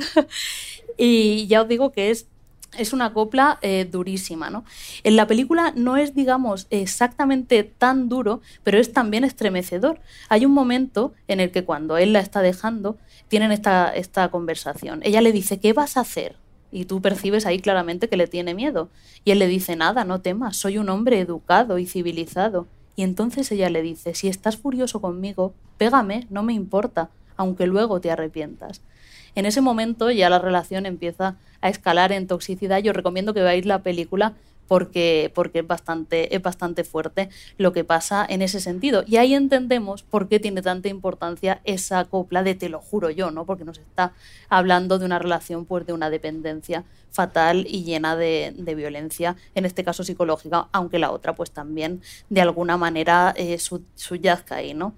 [0.97, 2.27] y ya os digo que es
[2.77, 4.65] es una copla eh, durísima, ¿no?
[5.03, 10.01] En la película no es, digamos, exactamente tan duro, pero es también estremecedor.
[10.29, 15.01] Hay un momento en el que cuando él la está dejando, tienen esta, esta conversación.
[15.03, 16.37] Ella le dice, ¿qué vas a hacer?
[16.71, 18.91] Y tú percibes ahí claramente que le tiene miedo.
[19.25, 22.67] Y él le dice, nada, no temas, soy un hombre educado y civilizado.
[22.97, 28.01] Y entonces ella le dice, si estás furioso conmigo, pégame, no me importa, aunque luego
[28.01, 28.83] te arrepientas.
[29.35, 32.79] En ese momento ya la relación empieza a escalar en toxicidad.
[32.79, 34.35] Yo recomiendo que veáis la película
[34.69, 39.03] porque, porque es, bastante, es bastante fuerte lo que pasa en ese sentido.
[39.07, 43.31] Y ahí entendemos por qué tiene tanta importancia esa copla de te lo juro yo,
[43.31, 43.47] ¿no?
[43.47, 44.13] Porque nos está
[44.49, 49.83] hablando de una relación, pues de una dependencia fatal y llena de, violencia, en este
[49.83, 54.95] caso psicológica, aunque la otra pues también de alguna manera eh, subyazca ahí, ¿no?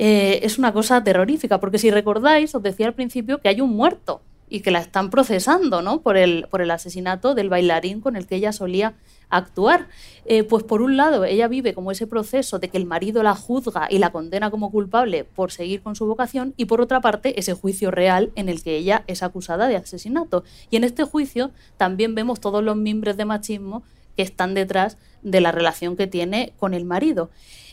[0.00, 3.70] Eh, es una cosa terrorífica, porque si recordáis, os decía al principio que hay un
[3.70, 6.00] muerto y que la están procesando ¿no?
[6.00, 8.94] por, el, por el asesinato del bailarín con el que ella solía
[9.30, 9.88] actuar.
[10.24, 13.34] Eh, pues por un lado, ella vive como ese proceso de que el marido la
[13.34, 17.38] juzga y la condena como culpable por seguir con su vocación y por otra parte
[17.38, 20.44] ese juicio real en el que ella es acusada de asesinato.
[20.70, 23.82] Y en este juicio también vemos todos los miembros de machismo
[24.16, 27.30] que están detrás de la relación que tiene con el marido.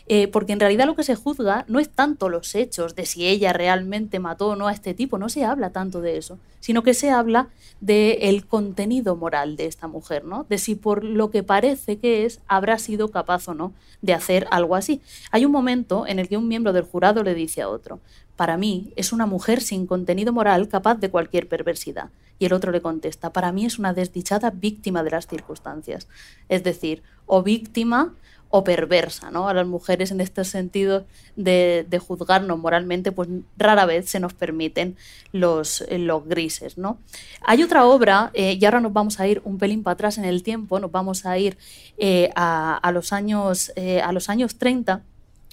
[0.08, 3.26] Eh, porque en realidad lo que se juzga no es tanto los hechos de si
[3.26, 6.84] ella realmente mató o no a este tipo, no se habla tanto de eso, sino
[6.84, 7.48] que se habla
[7.80, 10.46] del contenido moral de esta mujer, ¿no?
[10.48, 14.46] De si por lo que parece que es habrá sido capaz o no de hacer
[14.52, 15.00] algo así.
[15.32, 17.98] Hay un momento en el que un miembro del jurado le dice a otro,
[18.36, 22.10] para mí es una mujer sin contenido moral capaz de cualquier perversidad.
[22.38, 26.06] Y el otro le contesta, para mí es una desdichada víctima de las circunstancias.
[26.48, 28.14] Es decir, o víctima
[28.56, 29.50] o perversa, ¿no?
[29.50, 31.04] A las mujeres en este sentido
[31.36, 34.96] de, juzgarnos moralmente, pues rara vez se nos permiten
[35.30, 36.98] los, los grises, ¿no?
[37.42, 40.24] Hay otra obra, eh, y ahora nos vamos a ir un pelín para atrás en
[40.24, 41.58] el tiempo, nos vamos a ir
[41.98, 45.02] eh, a, los años, eh, a los años 30,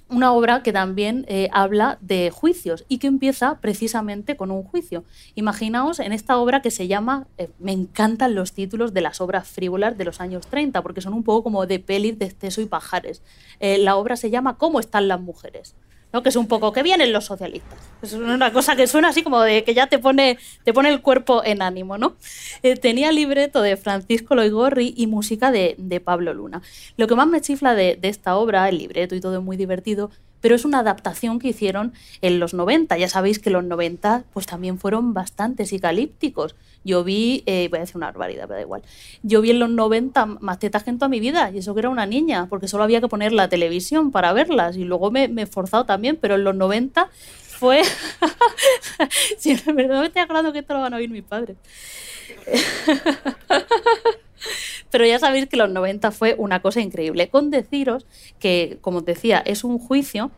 [0.10, 5.04] una obra que también eh, habla de juicios y que empieza precisamente con un juicio.
[5.36, 9.48] Imaginaos en esta obra que se llama, eh, me encantan los títulos de las obras
[9.48, 12.66] frívolas de los años 30, porque son un poco como de pelis de exceso y
[12.66, 13.24] pajares.
[13.60, 15.76] Eh, la obra se llama ¿Cómo están las mujeres?
[16.22, 17.80] Que es un poco que vienen los socialistas.
[18.02, 21.02] Es una cosa que suena así como de que ya te pone, te pone el
[21.02, 21.98] cuerpo en ánimo.
[21.98, 22.16] ¿no?
[22.62, 26.62] Eh, tenía libreto de Francisco Loigorri y música de, Pablo Luna.
[26.98, 29.58] Lo que más me chifla de, de esta obra, el libreto y todo es muy
[29.58, 30.12] divertido,
[30.44, 32.98] pero es una adaptación que hicieron en los 90.
[32.98, 36.56] Ya sabéis que los 90 pues también fueron bastante psicalípticos.
[36.84, 38.82] Yo vi, eh, voy a decir una barbaridad, pero da igual.
[39.22, 41.80] Yo vi en los 90 más tetas que en toda mi vida, y eso que
[41.80, 45.26] era una niña, porque solo había que poner la televisión para verlas, y luego me,
[45.26, 47.10] he esforzado también, pero en los 90
[47.60, 47.84] fue...
[49.38, 51.58] sí, me estoy aclarando que esto lo van a oír mis padres.
[54.92, 57.30] Pero ya sabéis que los 90 fue una cosa increíble.
[57.30, 58.06] Con deciros
[58.40, 60.30] que, como os decía, es un juicio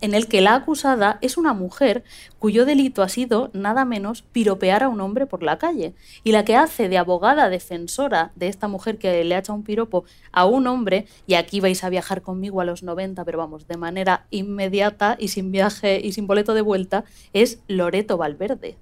[0.00, 2.04] en el que la acusada es una mujer
[2.38, 5.94] cuyo delito ha sido nada menos piropear a un hombre por la calle.
[6.24, 9.62] Y la que hace de abogada defensora de esta mujer que le ha hecho un
[9.62, 13.66] piropo a un hombre, y aquí vais a viajar conmigo a los 90, pero vamos,
[13.66, 18.76] de manera inmediata y sin viaje y sin boleto de vuelta, es Loreto Valverde.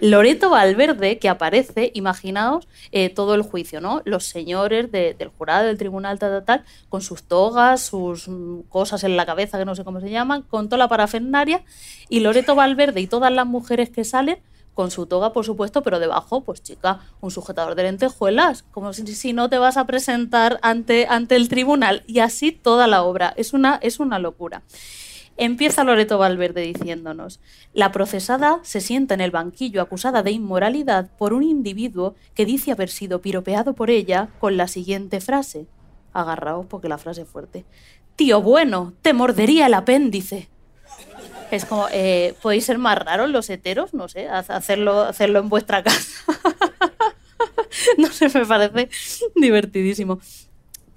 [0.00, 4.02] Loreto Valverde, que aparece, imaginaos eh, todo el juicio, ¿no?
[4.04, 9.16] Los señores del jurado, del tribunal, tal, tal, con sus togas, sus mm, cosas en
[9.16, 11.64] la cabeza, que no sé cómo se llaman, con toda la parafernaria,
[12.08, 14.38] y Loreto Valverde y todas las mujeres que salen
[14.78, 19.04] con su toga, por supuesto, pero debajo, pues chica, un sujetador de lentejuelas, como si,
[19.08, 22.04] si, no te vas a presentar ante, ante el tribunal.
[22.06, 23.34] Y así toda la obra.
[23.36, 24.62] Es una, es una locura.
[25.40, 27.38] Empieza Loreto Valverde diciéndonos,
[27.72, 32.72] la procesada se sienta en el banquillo acusada de inmoralidad por un individuo que dice
[32.72, 35.68] haber sido piropeado por ella con la siguiente frase.
[36.12, 37.64] Agarraos porque la frase es fuerte.
[38.16, 40.48] Tío bueno, te mordería el apéndice.
[41.52, 43.94] Es como, eh, ¿podéis ser más raros los heteros?
[43.94, 46.32] No sé, hacerlo, hacerlo en vuestra casa.
[47.96, 48.88] no sé, me parece
[49.36, 50.18] divertidísimo.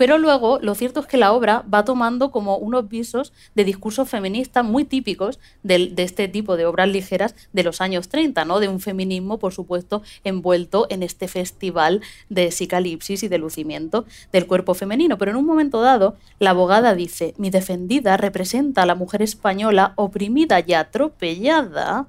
[0.02, 4.10] Pero luego lo cierto es que la obra va tomando como unos visos de discursos
[4.10, 8.60] feministas muy típicos de, este tipo de obras ligeras de los años 30, ¿no?
[8.60, 14.48] de un feminismo, por supuesto, envuelto en este festival de psicalipsis y de lucimiento del
[14.48, 15.20] cuerpo femenino.
[15.20, 19.94] Pero en un momento dado, la abogada dice, mi defendida representa a la mujer española
[19.98, 22.08] oprimida y atropellada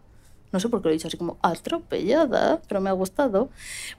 [0.53, 3.51] no sé por qué lo he dicho así como atropellada, pero me ha gustado,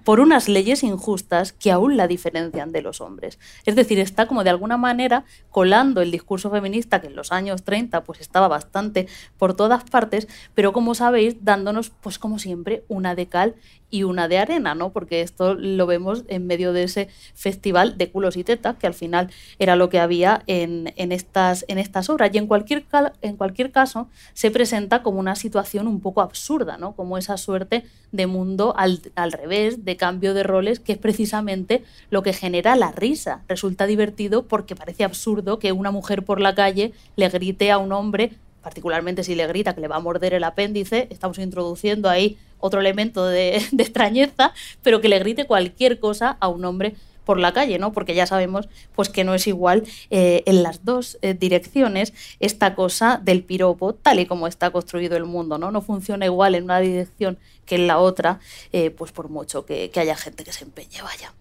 [0.03, 3.39] por unas leyes injustas que aún la diferencian de los hombres.
[3.65, 7.63] Es decir, está como de alguna manera colando el discurso feminista que en los años
[7.63, 13.15] 30 pues estaba bastante por todas partes, pero como sabéis, dándonos pues como siempre una
[13.15, 13.55] de cal
[13.93, 14.91] y una de arena, ¿no?
[14.91, 18.95] Porque esto lo vemos en medio de ese festival de culos y tetas, que al
[18.95, 19.29] final
[19.59, 22.31] era lo que había en, estas, en estas obras.
[22.33, 22.85] Y en cualquier,
[23.21, 26.95] en cualquier caso se presenta como una situación un poco absurda, ¿no?
[26.95, 31.83] Como esa suerte de mundo al, al revés, de cambio de roles, que es precisamente
[32.09, 33.43] lo que genera la risa.
[33.47, 37.91] Resulta divertido porque parece absurdo que una mujer por la calle le grite a un
[37.91, 38.31] hombre
[38.63, 42.79] particularmente si le grita que le va a morder el apéndice, estamos introduciendo ahí otro
[42.79, 46.95] elemento de, extrañeza, pero que le grite cualquier cosa a un hombre
[47.25, 47.93] por la calle, ¿no?
[47.93, 52.75] Porque ya sabemos pues que no es igual eh, en las dos eh, direcciones esta
[52.75, 55.71] cosa del piropo, tal y como está construido el mundo, ¿no?
[55.71, 58.39] No funciona igual en una dirección que en la otra,
[58.73, 61.33] eh, pues por mucho que, haya gente que se empeñe, vaya.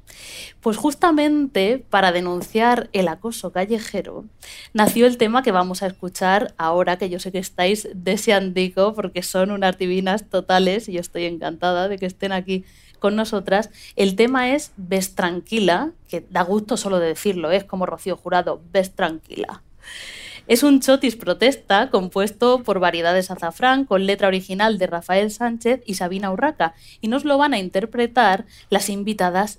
[0.60, 4.24] Pues justamente para denunciar el acoso callejero
[4.72, 8.52] nació el tema que vamos a escuchar ahora, que yo sé que estáis deseando
[8.94, 12.64] porque son unas divinas totales y yo estoy encantada de que estén aquí
[13.02, 13.68] con nosotras.
[13.96, 18.62] El tema es Ves tranquila, que da gusto solo de decirlo, es como Rocío Jurado,
[18.72, 19.62] Ves tranquila.
[20.46, 25.94] Es un chotis protesta compuesto por variedades azafrán con letra original de Rafael Sánchez y
[25.94, 29.58] Sabina Urraca y nos lo van a interpretar las invitadas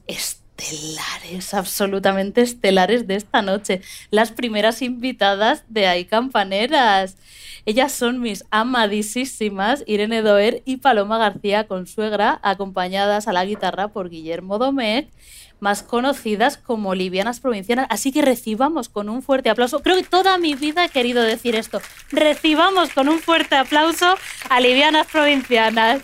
[0.57, 7.17] estelares, absolutamente estelares de esta noche, las primeras invitadas de Hay Campaneras.
[7.65, 14.09] Ellas son mis amadísimas Irene Doer y Paloma García Consuegra, acompañadas a la guitarra por
[14.09, 15.09] Guillermo Domecq,
[15.59, 17.87] más conocidas como livianas provincianas.
[17.89, 19.81] Así que recibamos con un fuerte aplauso.
[19.81, 21.81] Creo que toda mi vida he querido decir esto.
[22.11, 24.17] Recibamos con un fuerte aplauso
[24.49, 26.01] a livianas provincianas.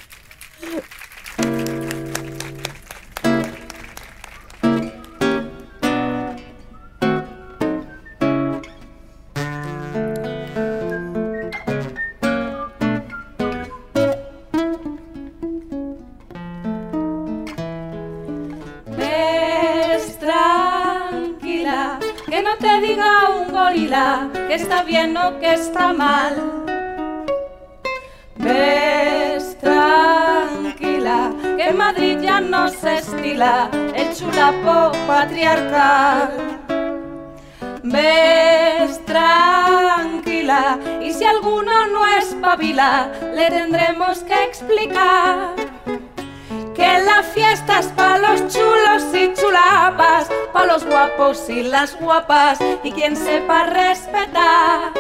[25.40, 26.66] Que está mal.
[28.38, 36.32] Ves tranquila, que Madrid ya no se estila el chulapo patriarcal.
[37.84, 45.59] Ves tranquila, y si alguno no espabila, le tendremos que explicar
[46.98, 52.92] la fiesta es pa' los chulos y chulapas, pa' los guapos y las guapas, y
[52.92, 54.94] quien sepa respetar.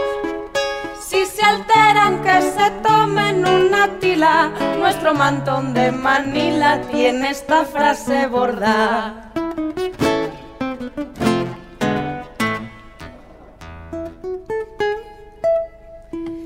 [1.09, 8.27] Si se alteran que se tomen una tila, nuestro mantón de Manila tiene esta frase
[8.27, 9.31] bordada.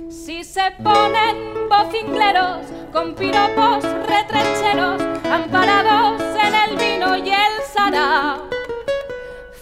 [0.09, 5.02] Si se ponen bocincleros con piropos retrecheros,
[5.33, 8.37] amparados en el vino y el sará.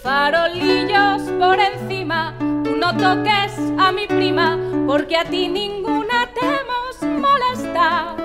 [0.02, 7.20] Farolillos por encima, tú no toques a mi prima, porque a ti ninguna te hemos
[7.26, 8.16] molestado.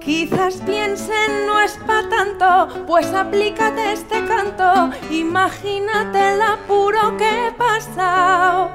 [0.00, 7.52] Quizás piensen no es pa' tanto, pues aplícate este canto, imagínate el apuro que he
[7.52, 8.70] pasado.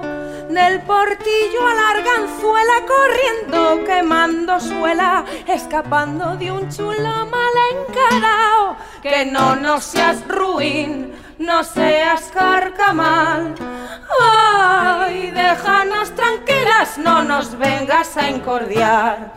[0.49, 8.75] Del portillo a la arganzuela corriendo, quemando suela, escapando de un chulo mal encarao.
[9.03, 13.53] Que no nos seas ruin, no seas carcamal.
[14.19, 19.33] Ay, déjanos tranquilas, no nos vengas a incordiar.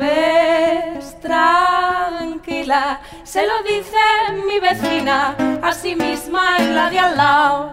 [0.00, 3.98] Ves tranquila, se lo dice
[4.46, 7.70] mi vecina, a sí misma y la de al lado.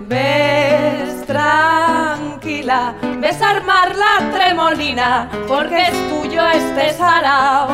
[0.00, 7.68] Ves tranquila, ves armar la tremolina, porque es tuyo este sarao.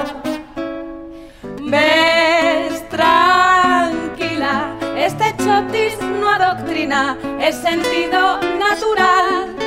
[1.60, 9.61] Ves tranquila, este chotis no adoctrina, es sentido natural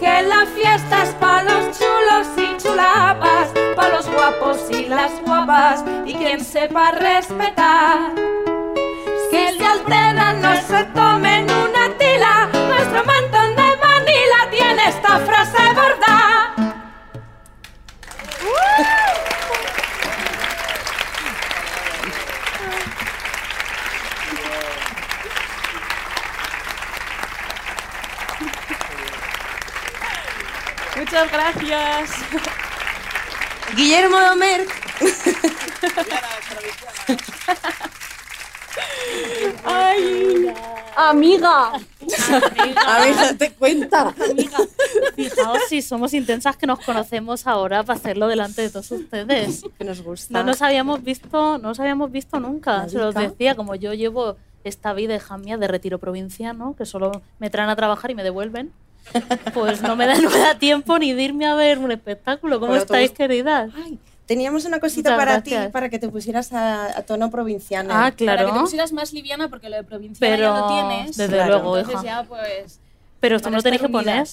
[0.00, 5.84] que la fiesta es pa' los chulos y chulapas, pa' los guapos y las guapas,
[6.06, 8.12] y quien sepa respetar.
[9.30, 15.62] Si se altera, no se tomen una tila, nuestro mantón de Manila tiene esta frase
[15.74, 15.99] gorda.
[31.20, 32.10] Muchas gracias.
[33.76, 34.66] Guillermo Domer.
[39.62, 40.54] Ay,
[40.96, 41.72] amiga.
[42.86, 44.14] A ver, date cuenta.
[45.14, 49.62] Fijaos si somos intensas que nos conocemos ahora para hacerlo delante de todos ustedes.
[49.76, 50.38] Que nos gusta.
[50.38, 52.88] No nos habíamos visto, no nos habíamos visto nunca.
[52.88, 57.20] Se los decía, como yo llevo esta vida hija mía de retiro provinciano, que solo
[57.38, 58.72] me traen a trabajar y me devuelven,
[59.54, 62.60] pues no me da, no me da tiempo ni de irme a ver un espectáculo.
[62.60, 63.70] ¿Cómo estáis, bus- queridas?
[63.76, 65.66] Ay, teníamos una cosita Muchas para gracias.
[65.66, 67.90] ti, para que te pusieras a, a tono provinciano.
[67.92, 68.60] Ah, Para que te claro.
[68.60, 71.16] pusieras más liviana porque lo de provinciana Pero ya lo tienes.
[71.16, 71.50] desde Claro.
[71.54, 72.22] luego, Entonces hija.
[72.22, 72.80] ya pues...
[73.20, 74.26] Pero esto no lo tenéis que poner.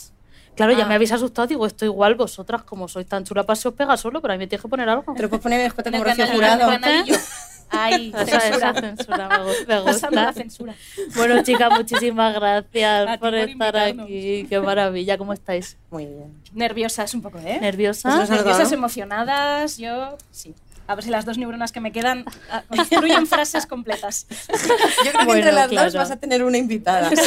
[0.55, 0.87] Claro, ya Ah.
[0.87, 1.47] me habéis asustado.
[1.47, 4.37] Digo, esto igual vosotras, como sois tan chula, para se os pega solo, pero a
[4.37, 5.13] mí me tienes que poner algo.
[5.13, 6.69] Te lo puedes poner escote como Rocío Jurado.
[7.69, 8.81] Ay, Esa, esa censura.
[8.81, 10.33] censura me gu- me Pasando la gusta.
[10.41, 10.75] censura.
[11.15, 14.05] Bueno, chicas, muchísimas gracias A por por estar invitarnos.
[14.05, 14.45] aquí.
[14.49, 15.77] Qué maravilla, ¿cómo estáis?
[15.91, 16.33] Muy bien.
[16.53, 17.43] Nerviosas un poco, ¿eh?
[17.43, 18.73] Pues Nerviosas, dado.
[18.73, 20.53] emocionadas, yo sí.
[20.89, 24.25] A ver si las dos neuronas que me quedan ah, construyen frases completas.
[24.29, 25.97] Yo creo que Bueno, entre las dos claro.
[25.99, 27.11] vas a tener una invitada.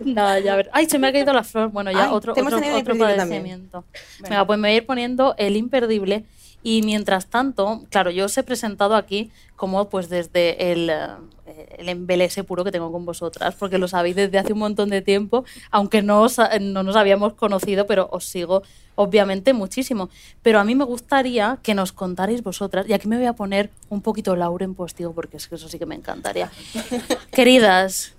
[0.00, 0.70] No, ya ver.
[0.72, 1.68] Ay, se me ha caído la flor.
[1.70, 3.84] Bueno, ya Ay, otro, otro, otro padecimiento.
[4.20, 6.24] Venga, pues me voy a ir poniendo el imperdible.
[6.62, 11.88] Y mientras tanto, claro, yo os he presentado aquí como pues desde el, eh, el
[11.88, 15.44] embelese puro que tengo con vosotras, porque lo sabéis desde hace un montón de tiempo,
[15.70, 18.62] aunque no, os- no nos habíamos conocido, pero os sigo
[18.96, 20.10] obviamente muchísimo.
[20.42, 23.70] Pero a mí me gustaría que nos contarais vosotras, y aquí me voy a poner
[23.88, 26.50] un poquito Lauren Postigo, porque es que eso sí que me encantaría.
[27.32, 28.14] Queridas,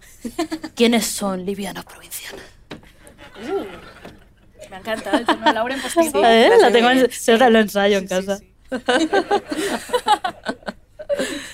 [0.76, 2.46] ¿quiénes son livianas provincianas?
[4.70, 6.22] Me ha encantado el de Laura en postigo.
[6.26, 6.50] ¿Eh?
[6.62, 8.38] La tengo en, ahora lo ensayo en Sí, sí, casa.
[8.38, 8.54] sí.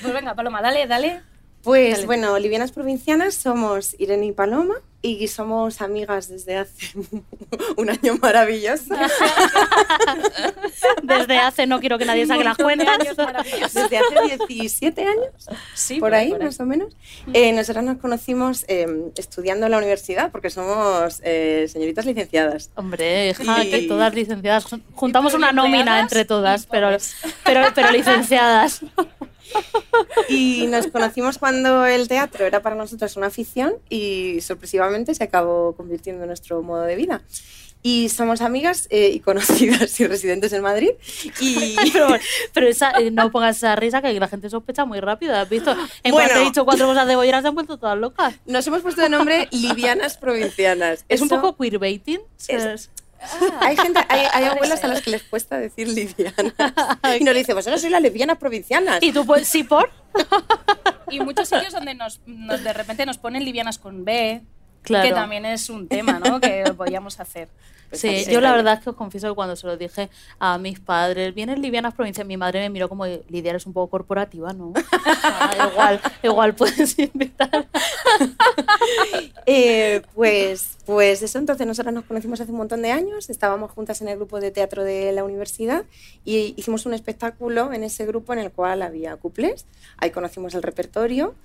[0.01, 1.21] Pues venga, Paloma, dale, dale.
[1.65, 2.05] Pues Dale.
[2.05, 6.93] bueno, Livianas Provincianas somos Irene y Paloma y somos amigas desde hace
[7.77, 8.95] un año maravilloso.
[11.03, 12.97] Desde hace no quiero que nadie saque las cuentas.
[13.73, 15.31] Desde hace 17 años,
[15.73, 16.39] Sí, por ahí ahí.
[16.39, 16.93] más o menos.
[17.33, 22.71] Eh, nosotras nos conocimos eh, estudiando en la universidad porque somos eh, señoritas licenciadas.
[22.75, 24.65] Hombre, hija, Y- que todas licenciadas.
[24.65, 26.89] Jun- Juntamos una nómina entre todas, pero,
[27.43, 28.81] pero, pero licenciadas.
[30.29, 35.73] Y nos conocimos cuando el teatro era para nosotros una afición y sorpresivamente se acabó
[35.75, 37.21] convirtiendo en nuestro modo de vida.
[37.87, 40.89] Y somos amigas eh, y conocidas y residentes en Madrid.
[41.39, 42.07] Y Pero,
[42.51, 45.35] pero esa, eh, no pongas esa risa que la gente sospecha muy rápido.
[45.35, 45.71] ¿Has visto?
[46.03, 46.29] En Bueno.
[46.29, 48.33] cuanto he dicho cuatro cosas de bolleras se han vuelto todas locas.
[48.47, 51.05] nos hemos puesto de nombre Livianas Provincianas.
[51.09, 52.21] Es un Eso- poco queerbaiting.
[52.47, 52.89] Es-
[53.61, 56.53] Hay gente, hay, hay puede abuelas a las que les cuesta decir livianas.
[57.19, 59.01] Y nos dice, vosotros sois las lesbianas provincianas.
[59.01, 59.89] Y tú, pues, sí, por.
[61.09, 64.41] Y muchos sitios donde nos, nos- de repente nos ponen livianas con B.
[64.85, 65.07] Claro.
[65.09, 66.39] que también es un tema, ¿no?
[66.39, 67.49] que podíamos hacer.
[67.91, 70.57] Sí, Sí, yo la verdad es que os confieso que cuando se lo dije a
[70.57, 74.51] mis padres, vienes livianas provincias, mi madre me miró como, Lidia, eres un poco corporativa,
[74.53, 74.73] ¿no?
[75.21, 77.67] Sea, igual, igual puedes invitar.
[79.45, 84.01] Eh, pues, pues eso, entonces nosotras nos conocimos hace un montón de años, estábamos juntas
[84.01, 85.85] en el grupo de teatro de la universidad
[86.25, 89.65] y hicimos un espectáculo en ese grupo en el cual había cuplés,
[89.97, 91.35] ahí conocimos el repertorio.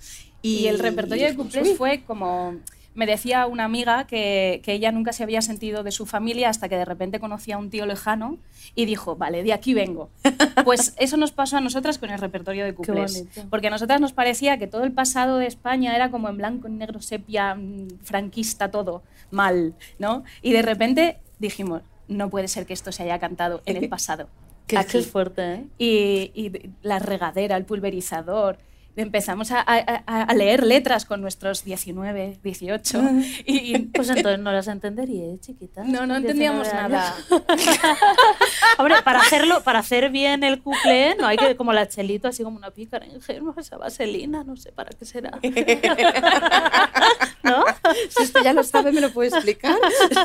[0.41, 2.55] Y, Y el repertorio de dijimos, cuplés "Uy, fue como...
[2.93, 6.67] Me decía una amiga que, que ella nunca se había sentido de su familia hasta
[6.67, 8.37] que de repente conocía a un tío lejano
[8.75, 10.09] y dijo, vale, de aquí vengo.
[10.65, 13.25] Pues eso nos pasó a nosotras con el repertorio de cuplés.
[13.49, 16.67] Porque a nosotras nos parecía que todo el pasado de España era como en blanco,
[16.67, 20.23] en negro, sepia, mm, franquista, todo mal, ¿no?
[20.41, 24.27] Y de repente dijimos, no puede ser que esto se haya cantado en el pasado.
[24.67, 25.65] Que aquí fuerte, ¿eh?
[25.77, 28.57] y, y la regadera, el pulverizador.
[28.95, 33.01] Empezamos a, a- a- a leer letras con nuestros 19, 18.
[33.45, 35.87] Y, y- Pues entonces no las entenderíais, chiquitas.
[35.87, 37.15] no, no entendíamos 19 nada.
[38.77, 42.43] Hombre, para hacerlo, para hacer bien el cuplé, no hay que como la chelito, así
[42.43, 45.39] como una pícara ingenua, esa vaselina, no sé para qué será.
[47.43, 47.63] ¿No?
[48.09, 49.75] Si usted ya lo sabe, ¿me lo puede explicar?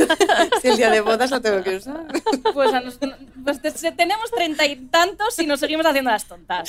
[0.62, 2.07] si el día de bodas lo tengo que usar.
[2.53, 2.99] Pues, a nos-
[3.45, 6.69] pues te- tenemos treinta y tantos y nos seguimos haciendo las tontas.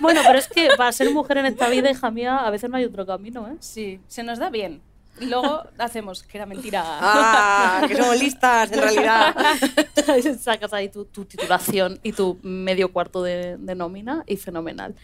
[0.00, 2.76] Bueno, pero es que para ser mujer en esta vida, hija mía, a veces no
[2.76, 3.56] hay otro camino, ¿eh?
[3.60, 4.80] Sí, se nos da bien.
[5.20, 6.82] Y luego hacemos que era mentira.
[6.84, 9.34] Ah, que somos listas, en realidad.
[10.40, 14.94] Sacas ahí tu, tu titulación y tu medio cuarto de, de nómina y fenomenal.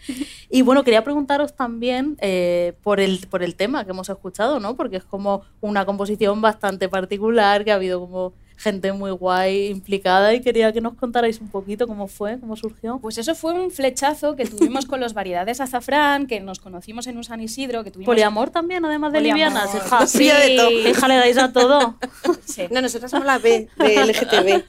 [0.49, 4.75] Y bueno, quería preguntaros también eh, por, el, por el tema que hemos escuchado, ¿no?
[4.75, 8.33] Porque es como una composición bastante particular, que ha habido como
[8.63, 12.97] gente muy guay implicada y quería que nos contarais un poquito cómo fue, cómo surgió.
[12.99, 17.17] Pues eso fue un flechazo que tuvimos con los variedades azafrán, que nos conocimos en
[17.17, 18.07] un San Isidro, que tuvimos...
[18.07, 19.37] Poliamor también, además de Poliamor.
[19.37, 20.07] livianas, hija.
[20.07, 20.89] Sí, de todo.
[20.89, 21.97] Hija, le dais a todo.
[22.45, 22.63] Sí.
[22.71, 24.63] No, nosotros somos la B de LGTB.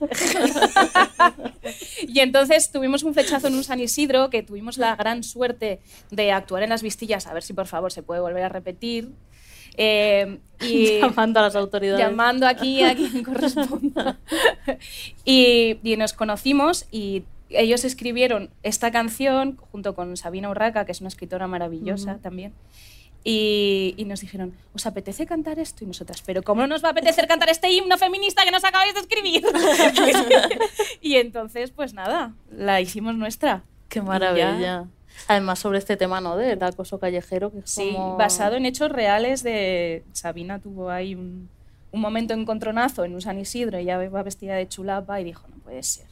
[2.09, 5.81] Y entonces tuvimos un flechazo en un San Isidro que tuvimos la gran suerte
[6.11, 9.13] de actuar en las vistillas, a ver si por favor se puede volver a repetir.
[9.77, 11.99] Eh, y Llamando a las autoridades.
[11.99, 14.19] llamando aquí a quien corresponda.
[15.25, 21.01] y, y nos conocimos y ellos escribieron esta canción junto con Sabina Urraca, que es
[21.01, 22.53] una escritora maravillosa también.
[23.27, 25.83] Y, y nos dijeron, ¿os apetece cantar esto?
[25.83, 28.65] Y nosotras, pero ¿cómo no nos va a apetecer cantar este himno feminista que nos
[28.65, 29.43] acabáis de escribir?
[31.01, 33.65] y entonces, pues nada, la hicimos nuestra.
[33.89, 34.89] Qué maravilla.
[35.29, 36.37] Además, sobre este tema, ¿no?
[36.37, 38.17] Del acoso callejero, que es Sí, como...
[38.17, 40.05] basado en hechos reales de...
[40.13, 41.49] Sabina tuvo ahí un,
[41.93, 45.57] un momento encontronazo en un San Isidro, ella iba vestida de chulapa y dijo, no
[45.63, 46.07] puede ser,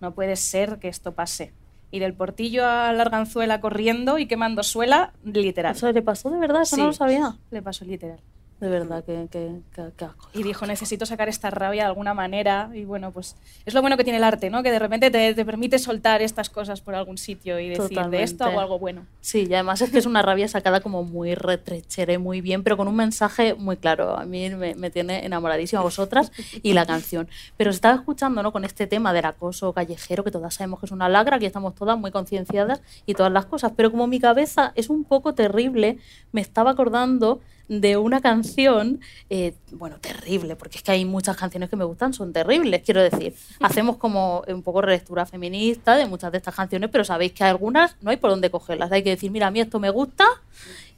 [0.00, 1.52] no puede ser que esto pase.
[1.90, 5.76] Y del portillo a la arganzuela corriendo y quemando suela, literal.
[5.76, 6.62] ¿Eso le pasó de verdad?
[6.62, 7.36] Eso no Sí, lo sabía.
[7.52, 8.18] Le pasó literal.
[8.60, 10.28] De verdad, que, que, que- que asco.
[10.32, 12.70] Y dijo, necesito sacar esta rabia de alguna manera.
[12.72, 13.36] Y bueno, pues
[13.66, 14.62] es lo bueno que tiene el arte, ¿no?
[14.62, 18.22] Que de repente te, te permite soltar estas cosas por algún sitio y decir, de
[18.22, 19.06] esto hago algo bueno.
[19.20, 22.62] Sí, y además es que es una rabia sacada como muy retrechera y muy bien,
[22.62, 24.16] pero con un mensaje muy claro.
[24.16, 26.32] A mí me, me tiene enamoradísima a vosotras
[26.62, 27.28] y la canción.
[27.56, 28.52] Pero os estaba escuchando ¿no?
[28.52, 31.74] con este tema del acoso callejero, que todas sabemos que es una lagra, que estamos
[31.74, 33.72] todas muy concienciadas y todas las cosas.
[33.76, 35.98] Pero como mi cabeza es un poco terrible,
[36.32, 39.00] me estaba acordando de una canción,
[39.30, 43.02] eh, bueno, terrible, porque es que hay muchas canciones que me gustan, son terribles, quiero
[43.02, 43.34] decir.
[43.60, 47.96] Hacemos como un poco relectura feminista de muchas de estas canciones, pero sabéis que algunas
[48.02, 48.92] no hay por dónde cogerlas.
[48.92, 50.24] Hay que decir, mira, a mí esto me gusta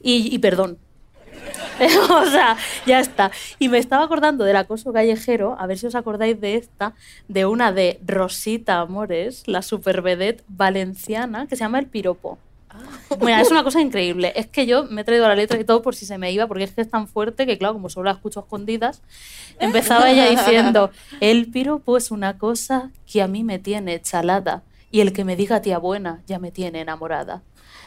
[0.01, 0.77] y, y perdón.
[2.09, 3.31] o sea, ya está.
[3.59, 6.93] Y me estaba acordando del acoso callejero, a ver si os acordáis de esta,
[7.27, 12.39] de una de Rosita Amores, la super vedette valenciana, que se llama El Piropo.
[13.21, 14.33] Mira, es una cosa increíble.
[14.35, 16.47] Es que yo me he traído la letra y todo por si se me iba,
[16.47, 19.01] porque es que es tan fuerte que, claro, como solo la escucho escondidas,
[19.59, 25.01] empezaba ella diciendo: El piropo es una cosa que a mí me tiene chalada, y
[25.01, 27.43] el que me diga tía buena ya me tiene enamorada.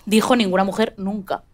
[0.07, 1.45] Dijo ninguna mujer nunca.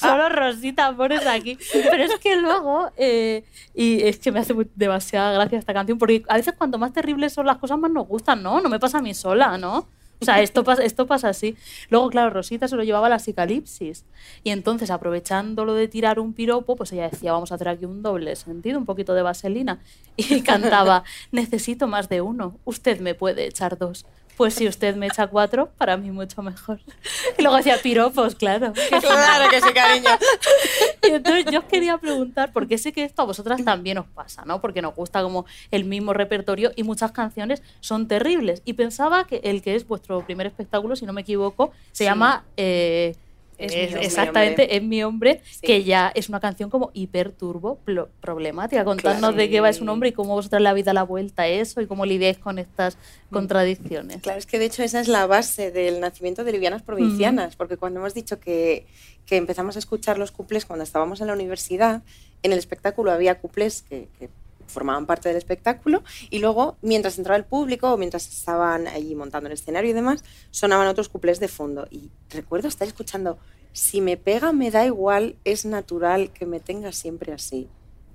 [0.00, 1.58] Solo Rosita Amores aquí.
[1.72, 3.44] Pero es que luego, eh,
[3.74, 7.32] y es que me hace demasiada gracia esta canción, porque a veces cuanto más terribles
[7.32, 8.60] son las cosas, más nos gustan, ¿no?
[8.60, 9.88] No me pasa a mí sola, ¿no?
[10.22, 11.56] O sea, esto pasa, esto pasa así.
[11.90, 14.04] Luego, claro, Rosita se lo llevaba a la psicalipsis.
[14.44, 17.84] Y entonces, aprovechando lo de tirar un piropo, pues ella decía, vamos a hacer aquí
[17.84, 19.80] un doble sentido, un poquito de vaselina.
[20.16, 21.02] Y cantaba,
[21.32, 24.06] necesito más de uno, usted me puede echar dos.
[24.36, 26.80] Pues si usted me echa cuatro, para mí mucho mejor.
[27.38, 28.72] Y luego decía piropos, claro.
[28.90, 30.10] Claro que sí, cariño.
[31.02, 34.44] Y entonces yo os quería preguntar, porque sé que esto a vosotras también os pasa,
[34.44, 34.60] ¿no?
[34.60, 38.62] Porque nos gusta como el mismo repertorio y muchas canciones son terribles.
[38.64, 42.44] Y pensaba que el que es vuestro primer espectáculo, si no me equivoco, se llama
[42.56, 43.16] eh,
[43.58, 44.06] Es Es- mi hombre.
[44.06, 45.60] exactamente, es mi hombre, Sí.
[45.62, 47.78] que ya es una canción como hiperturbo
[48.20, 48.84] problemática.
[48.84, 51.80] Contadnos de qué va su nombre y cómo vosotros la vida la vuelta a eso
[51.80, 52.96] y cómo lidiáis con estas
[53.30, 54.22] contradicciones.
[54.22, 57.76] Claro, es que de hecho esa es la base del nacimiento de Livianas Provincianas, porque
[57.76, 58.86] cuando hemos dicho que,
[59.26, 62.02] que empezamos a escuchar los cuplés cuando estábamos en la universidad,
[62.42, 64.28] en el espectáculo había cuplés que, que
[64.72, 69.48] formaban parte del espectáculo y luego mientras entraba el público o mientras estaban allí montando
[69.48, 71.86] el escenario y demás, sonaban otros cuplés de fondo.
[71.90, 73.38] Y recuerdo estar escuchando,
[73.72, 77.68] si me pega me da igual, es natural que me tenga siempre así.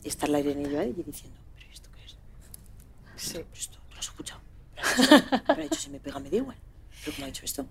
[0.04, 3.34] Y estar la Irene y yo ahí diciendo, ¿pero esto qué es?
[3.34, 4.42] ¿Pero esto lo has escuchado?
[5.48, 6.58] Pero ha dicho, si me pega me da igual.
[7.04, 7.66] ¿Pero cómo ha dicho esto?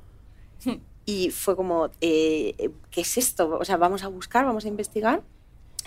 [1.05, 3.59] Y fue como, eh, ¿qué es esto?
[3.61, 5.23] O sea, vamos a buscar, vamos a investigar.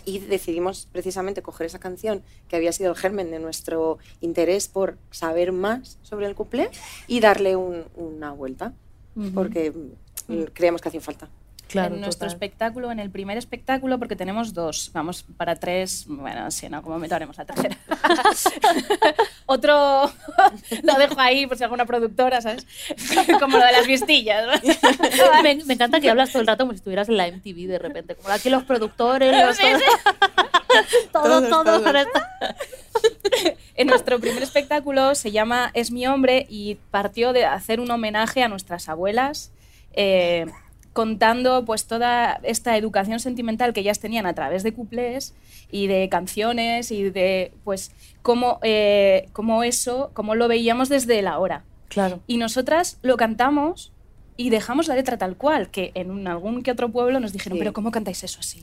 [0.06, 4.98] Y decidimos precisamente coger esa canción que había sido el germen de nuestro interés por
[5.12, 6.70] saber más sobre el couplé
[7.08, 8.74] y darle un- una vuelta,
[9.34, 11.30] porque mm, creíamos que hacía falta.
[11.70, 12.36] Claro, en nuestro total.
[12.36, 16.94] espectáculo, en el primer espectáculo, porque tenemos dos, vamos para tres, bueno, sí, en algún
[16.94, 17.78] momento haremos la tercera.
[19.46, 20.12] Otro
[20.84, 22.66] lo dejo ahí por si alguna productora, ¿sabes?
[23.40, 24.46] Como lo de las vistillas.
[24.64, 25.44] ¿no?
[25.44, 27.80] me, me encanta que hablas todo el rato como si estuvieras en la MTV de
[27.80, 28.16] repente.
[28.16, 29.58] Como aquí los productores, los
[31.12, 31.96] todo, Todos, todo, todos.
[31.96, 32.56] esta-
[33.76, 38.44] En nuestro primer espectáculo se llama Es mi hombre y partió de hacer un homenaje
[38.44, 39.52] a nuestras abuelas,
[39.94, 40.46] eh,
[41.00, 45.34] contando pues toda esta educación sentimental que ellas tenían a través de cuplés
[45.72, 47.92] y de canciones y de pues
[48.22, 51.64] cómo, eh, cómo eso, cómo lo veíamos desde la hora.
[51.88, 52.20] Claro.
[52.28, 53.94] Y nosotras lo cantamos
[54.36, 57.56] y dejamos la letra tal cual, que en un- algún que otro pueblo nos dijeron,
[57.58, 57.60] Sí.
[57.60, 58.62] pero ¿cómo cantáis eso así?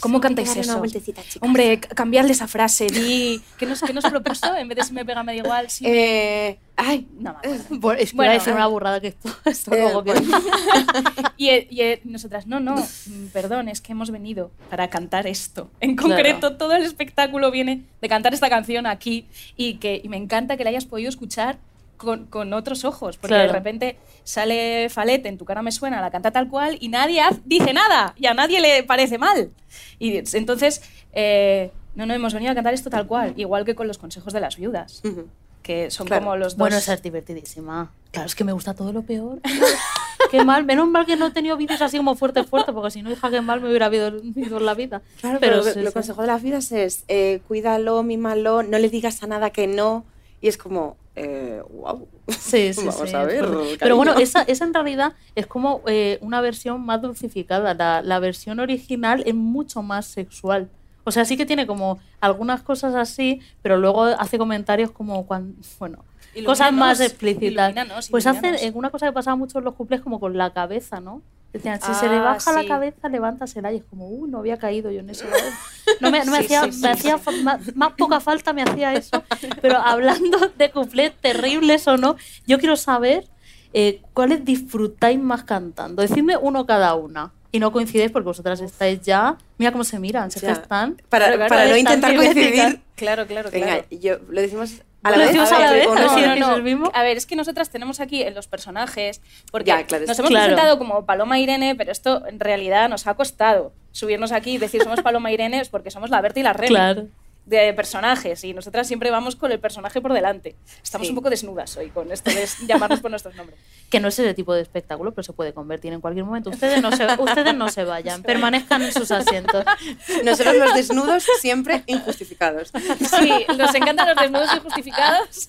[0.00, 0.76] ¿Cómo cantáis eso?
[0.80, 1.00] Hombre,
[1.40, 3.40] Hombre, c- cambiadle esa frase, di...
[3.58, 4.54] ¿Qué nos, qué nos propuso?
[4.56, 5.84] En vez de si me pega, me da igual, sí.
[5.86, 7.78] eh, ay, No me.
[7.78, 10.20] Bueno, es que Bueno, iba a decir una burrada que esto, esto Eh, bueno.
[11.36, 15.26] Y, eh, y, eh, nosotras, no, no, mm, perdón, es que hemos venido para cantar
[15.26, 15.70] esto.
[15.80, 16.14] En Claro.
[16.14, 19.26] concreto, todo el espectáculo viene de cantar esta canción aquí
[19.56, 21.58] y que y me encanta que la hayas podido escuchar
[21.96, 23.48] con, con otros ojos, porque Claro.
[23.52, 27.20] de repente sale Falete, en tu cara me suena, la canta tal cual y nadie
[27.20, 29.50] haz- dice nada y a nadie le parece mal.
[29.98, 30.82] Y es- entonces,
[31.12, 34.32] eh, no, no, hemos venido a cantar esto tal cual, igual que con los consejos
[34.32, 35.28] de las viudas, ujú.
[35.62, 36.22] que son Claro.
[36.24, 36.58] como los dos...
[36.58, 37.92] Bueno, esa es divertidísima.
[38.10, 39.40] Claro, es que me gusta todo lo peor.
[40.30, 40.64] Qué mal.
[40.64, 43.30] Menos mal que no he tenido vídeos así como fuerte, fuerte, porque si no, hija,
[43.30, 45.02] qué mal me hubiera habido, ido en la vida.
[45.20, 45.92] Claro, pero, sí, lo sí.
[45.94, 50.04] consejo de las vidas es eh, cuídalo, mímalo, no le digas a nada que no.
[50.40, 52.08] Y es como, eh, wow.
[52.28, 53.48] Sí, sí, Vamos sí, a es ver.
[53.78, 57.74] Pero bueno, esa, esa en realidad es como eh, una versión más dulcificada.
[57.74, 60.68] La, la versión original es mucho más sexual.
[61.04, 65.54] O sea, sí que tiene como algunas cosas así, pero luego hace comentarios como cuando,
[65.78, 65.98] bueno,
[66.46, 67.70] cosas más explícitas.
[67.70, 68.62] ilumínanos, Pues hacen ilumínanos.
[68.72, 71.20] en una cosa que pasaba mucho en los cuplés como con la cabeza, ¿no?
[71.54, 73.72] Decían, si se le Ah, baja la cabeza, levántasela.
[73.72, 75.24] Y es como, uh, no había caído yo en eso.
[76.00, 78.62] No me, no me Sí, hacía, sí, sí, me hacía más, más poca falta me
[78.62, 79.22] hacía eso.
[79.62, 83.28] Pero hablando de cuplés terribles o no, yo quiero saber
[83.72, 86.02] eh, cuáles disfrutáis más cantando.
[86.02, 87.32] Decidme uno cada una.
[87.52, 89.36] Y no coincidéis porque vosotras estáis ya.
[89.58, 91.00] Mira cómo se miran, se están.
[91.08, 92.80] Para, claro, para no intentar coincidir.
[92.96, 93.86] Claro, claro, Venga, claro.
[93.90, 95.52] yo lo decimos a ¿Lo la vez.
[95.52, 95.86] a la vez?
[95.86, 96.56] No, no.
[96.56, 96.90] no, mismo?
[96.94, 99.20] A ver, es que nosotras tenemos aquí en los personajes,
[99.52, 100.46] porque Ya, claro, nos hemos Claro.
[100.46, 104.82] presentado como Paloma Irene, pero esto en realidad nos ha costado subirnos aquí y decir
[104.82, 107.06] somos Paloma Irene es porque somos la Berta y la Remy Claro.
[107.46, 110.56] De personajes y nosotras siempre vamos con el personaje por delante.
[110.82, 111.10] Estamos Sí.
[111.12, 113.58] un poco desnudas hoy con esto de llamarnos por nuestros nombres.
[113.90, 116.50] Que no es ese tipo de espectáculo, pero se puede convertir en cualquier momento.
[116.50, 119.64] Ustedes no se, ustedes no se vayan, permanezcan en sus asientos.
[120.24, 122.72] Nosotros los desnudos siempre injustificados.
[122.74, 125.46] Sí, nos encantan los desnudos injustificados.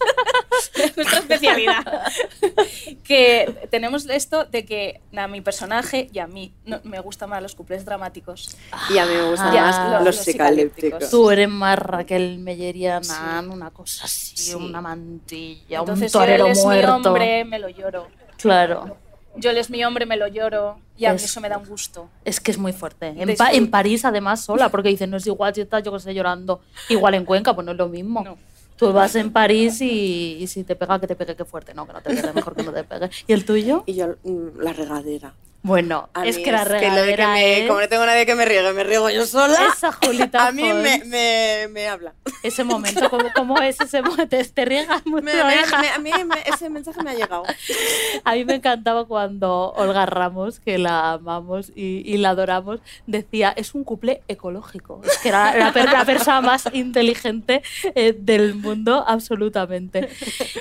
[0.76, 2.04] es nuestra especialidad.
[3.04, 7.42] que tenemos esto de que a mi personaje y a mí no- me gustan más
[7.42, 8.56] los cuplés dramáticos.
[8.90, 11.10] Y a mí me gustan Ya, más los- los, los psicalípticos.
[11.10, 13.48] Tú eres más Raquel Melleriana, Sí.
[13.50, 14.54] una cosa así, Sí.
[14.56, 17.00] una mantilla, Entonces, un torero yo él es muerto.
[17.00, 18.08] mi hombre, me lo lloro.
[18.38, 18.98] Claro.
[19.38, 20.80] Yo él es mi hombre, me lo lloro.
[20.98, 22.10] Y a mí Es- eso me da un gusto.
[22.24, 23.08] Es que es muy fuerte.
[23.08, 23.38] En, Disfruto.
[23.38, 26.14] Pa- en París, además, sola, porque dicen, no es igual si estás, yo que sé,
[26.14, 26.62] llorando.
[26.90, 28.24] Igual en Cuenca, pues no es lo mismo.
[28.24, 28.38] No.
[28.78, 31.74] Tú vas en París y, y si te pega, que te pegue, que fuerte.
[31.74, 33.10] No, que no te pegue, mejor que no te pegue.
[33.28, 33.84] ¿Y el tuyo?
[33.86, 35.34] Y yo, mm, la regadera.
[35.66, 37.68] Bueno, A es que la de que regadera me- es...
[37.68, 39.58] Como no tengo nadie que me riegue, me riego yo sola.
[39.76, 42.14] Esa Julita a mí me, me, me habla.
[42.44, 44.38] Ese momento, ¿cómo, cómo es ese momento?
[44.54, 47.44] Te, riegas mucho, a mí me- ese mensaje me ha llegado.
[48.24, 53.52] A mí me encantaba cuando Olga Ramos, que la amamos y, y la adoramos, decía,
[53.58, 55.02] es un couple ecológico.
[55.04, 57.64] Es que era la, per- la persona más inteligente
[57.96, 60.10] eh, del mundo, absolutamente.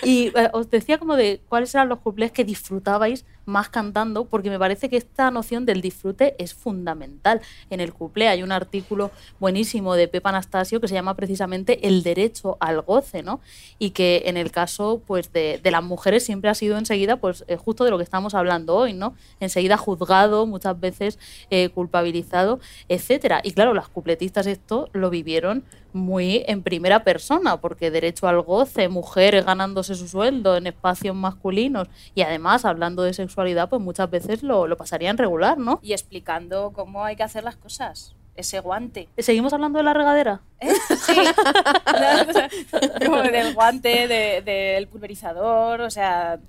[0.02, 4.50] Y eh, os decía como de cuáles eran los couplés que disfrutabais más cantando, porque
[4.50, 7.40] me parece que esta noción del disfrute es fundamental.
[7.70, 12.02] En el cuplé hay un artículo buenísimo de Pepa Anastasio que se llama precisamente El
[12.02, 13.40] derecho al goce, ¿no?
[13.78, 17.44] Y que en el caso pues, de, de las mujeres siempre ha sido enseguida, pues
[17.48, 19.14] eh, justo de lo que estamos hablando hoy, ¿no?
[19.40, 21.18] Enseguida juzgado, muchas veces
[21.50, 23.40] eh, culpabilizado, etcétera.
[23.44, 25.64] Y claro, las cupletistas esto lo vivieron
[25.94, 31.88] muy en primera persona, porque derecho al goce, mujeres ganándose su sueldo en espacios masculinos
[32.14, 35.78] y además hablando de sexualidad, pues muchas veces lo, lo pasarían regular, ¿no?
[35.82, 38.14] Y explicando cómo hay que hacer las cosas.
[38.36, 39.08] Ese guante.
[39.16, 40.40] ¿Seguimos hablando de la regadera?
[40.58, 40.72] ¿Eh?
[41.06, 41.14] Sí.
[43.06, 46.40] Como del guante, de- del pulverizador, o sea,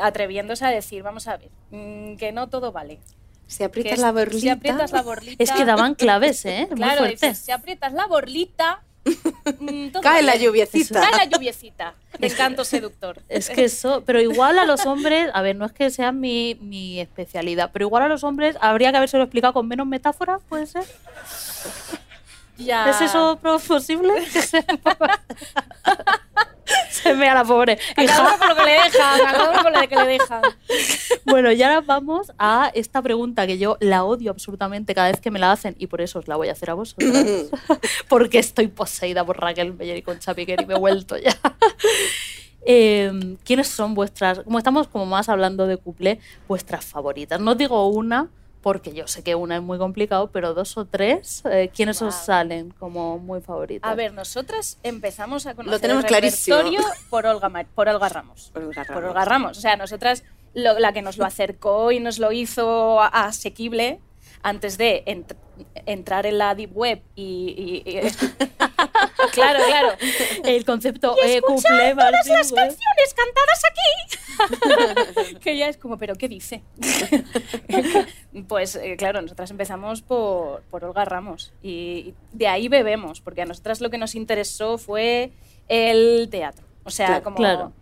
[0.00, 3.00] atreviéndose a decir, vamos a ver, mm, que no todo vale.
[3.46, 4.38] Si aprietas es- la borlita...
[4.40, 5.44] Si aprietas la borlita.
[5.44, 6.66] Es que daban claves, ¿eh?
[6.70, 7.26] Muy Claro, fuerte.
[7.26, 8.82] dices, si aprietas la borlita.
[9.60, 11.00] Mm, Cae la lluviecita.
[11.00, 11.94] Cae la lluviecita.
[12.18, 13.20] De encanto seductor.
[13.28, 16.56] Es que eso, pero igual a los hombres, a ver, no es que sea mi,
[16.60, 20.66] mi especialidad, pero igual a los hombres habría que habérselo explicado con menos metáforas, ¿puede
[20.66, 20.84] ser?
[22.56, 22.90] Ya.
[22.90, 24.12] ¿Es eso posible?
[26.90, 27.78] Se me a la pobre.
[27.96, 30.06] A cada uno con lo que le dejan, a cada uno con lo que le
[30.06, 30.42] dejan.
[31.24, 35.30] Bueno, y ahora vamos a esta pregunta que yo la odio absolutamente cada vez que
[35.30, 37.50] me la hacen y por eso os la voy a hacer a vosotras.
[38.08, 41.36] Porque estoy poseída por Raquel Meyer y Concha Piquer y me he vuelto ya.
[42.66, 47.38] Eh, ¿Quiénes son vuestras, como estamos como más hablando de couple, vuestras favoritas?
[47.40, 48.28] No digo una,
[48.64, 52.14] porque yo sé que una es muy complicado, pero dos o tres, eh, ¿quiénes os
[52.14, 53.88] salen como muy favoritas?
[53.90, 56.56] A ver, nosotras empezamos a conocer Lo tenemos el clarísimo.
[57.10, 58.50] por Olga, Ma- por Olga Ramos.
[58.54, 59.08] Olga Por Ramos.
[59.10, 59.58] Olga Ramos.
[59.58, 64.00] O sea, nosotras, lo- la que nos lo acercó y nos lo hizo asequible
[64.44, 65.34] antes de ent-
[65.86, 67.82] entrar en la deep web y...
[67.84, 68.00] y- y-
[69.32, 69.88] claro, claro.
[70.44, 72.68] El concepto Y eh, escuchar todas las web.
[72.68, 75.34] canciones cantadas aquí.
[75.40, 76.62] que ya es como, ¿pero qué dice?
[78.48, 83.46] pues eh, claro, nosotras empezamos por, por Olga Ramos y de ahí bebemos, porque a
[83.46, 85.32] nosotras lo que nos interesó fue
[85.68, 86.64] el teatro.
[86.84, 87.36] O sea, Claro, como...
[87.36, 87.72] claro.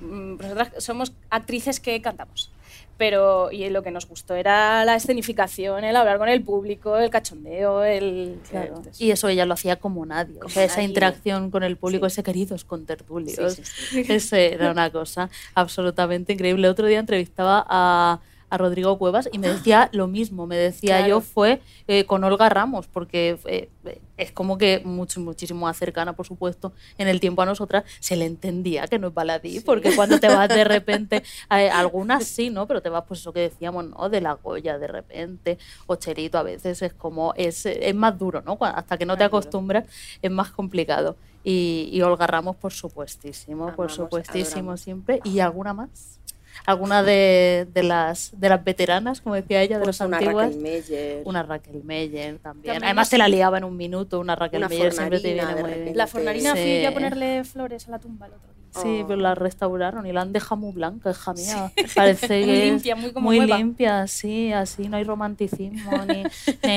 [0.00, 2.52] mm, Nosotras somos actrices que cantamos.
[2.98, 7.10] Pero y lo que nos gustó era la escenificación, el hablar con el público, el
[7.10, 8.38] cachondeo, el...
[8.48, 8.82] Claro.
[8.84, 10.38] el- Y eso ella lo hacía como nadie.
[10.44, 12.12] O sea, esa interacción con el público, Sí.
[12.14, 13.54] ese queridos con tertulios.
[13.54, 16.68] Sí, sí, Ese era una cosa absolutamente increíble.
[16.68, 18.20] Otro día entrevistaba a,
[18.52, 20.46] a Rodrigo Cuevas y me decía lo mismo.
[20.46, 21.08] Me decía Claro.
[21.08, 23.70] yo fue eh, con Olga Ramos, porque eh,
[24.18, 28.14] es como que mucho, muchísimo más cercana, por supuesto, en el tiempo a nosotras, se
[28.14, 32.50] le entendía que no es baladí, porque cuando te vas de repente, a, algunas sí,
[32.50, 32.66] ¿no?
[32.66, 34.10] Pero te vas, pues eso que decíamos, ¿no?
[34.10, 38.42] De la Goya de repente, o Cherito a veces es como, es, es más duro,
[38.42, 38.58] ¿no?
[38.60, 39.38] Hasta que no te duro.
[39.38, 39.86] acostumbras
[40.20, 41.16] es más complicado.
[41.42, 44.80] Y, y Olga Ramos, por supuestísimo, por supuestísimo adoramos.
[44.82, 45.20] siempre.
[45.24, 46.20] ¿Y alguna más?
[46.66, 50.46] ¿Alguna de, de las, de las veteranas, como decía ella, de Pues las una antiguas?
[50.46, 51.22] Raquel Meyer.
[51.24, 52.74] Una Raquel Meyer también.
[52.74, 55.54] También Además te la liaba en un minuto, una Raquel Una Meyer siempre te viene
[55.54, 55.96] de muy bien.
[55.96, 56.62] La fornarina Sí.
[56.62, 58.61] fui yo a ponerle flores a la tumba el otro día.
[58.74, 61.72] Sí, pero la restauraron y la han dejado muy blanca, hija mía.
[61.94, 63.58] Parece Muy que es limpia, muy como muy nueva.
[63.58, 66.22] limpia, sí, así no hay romanticismo ni,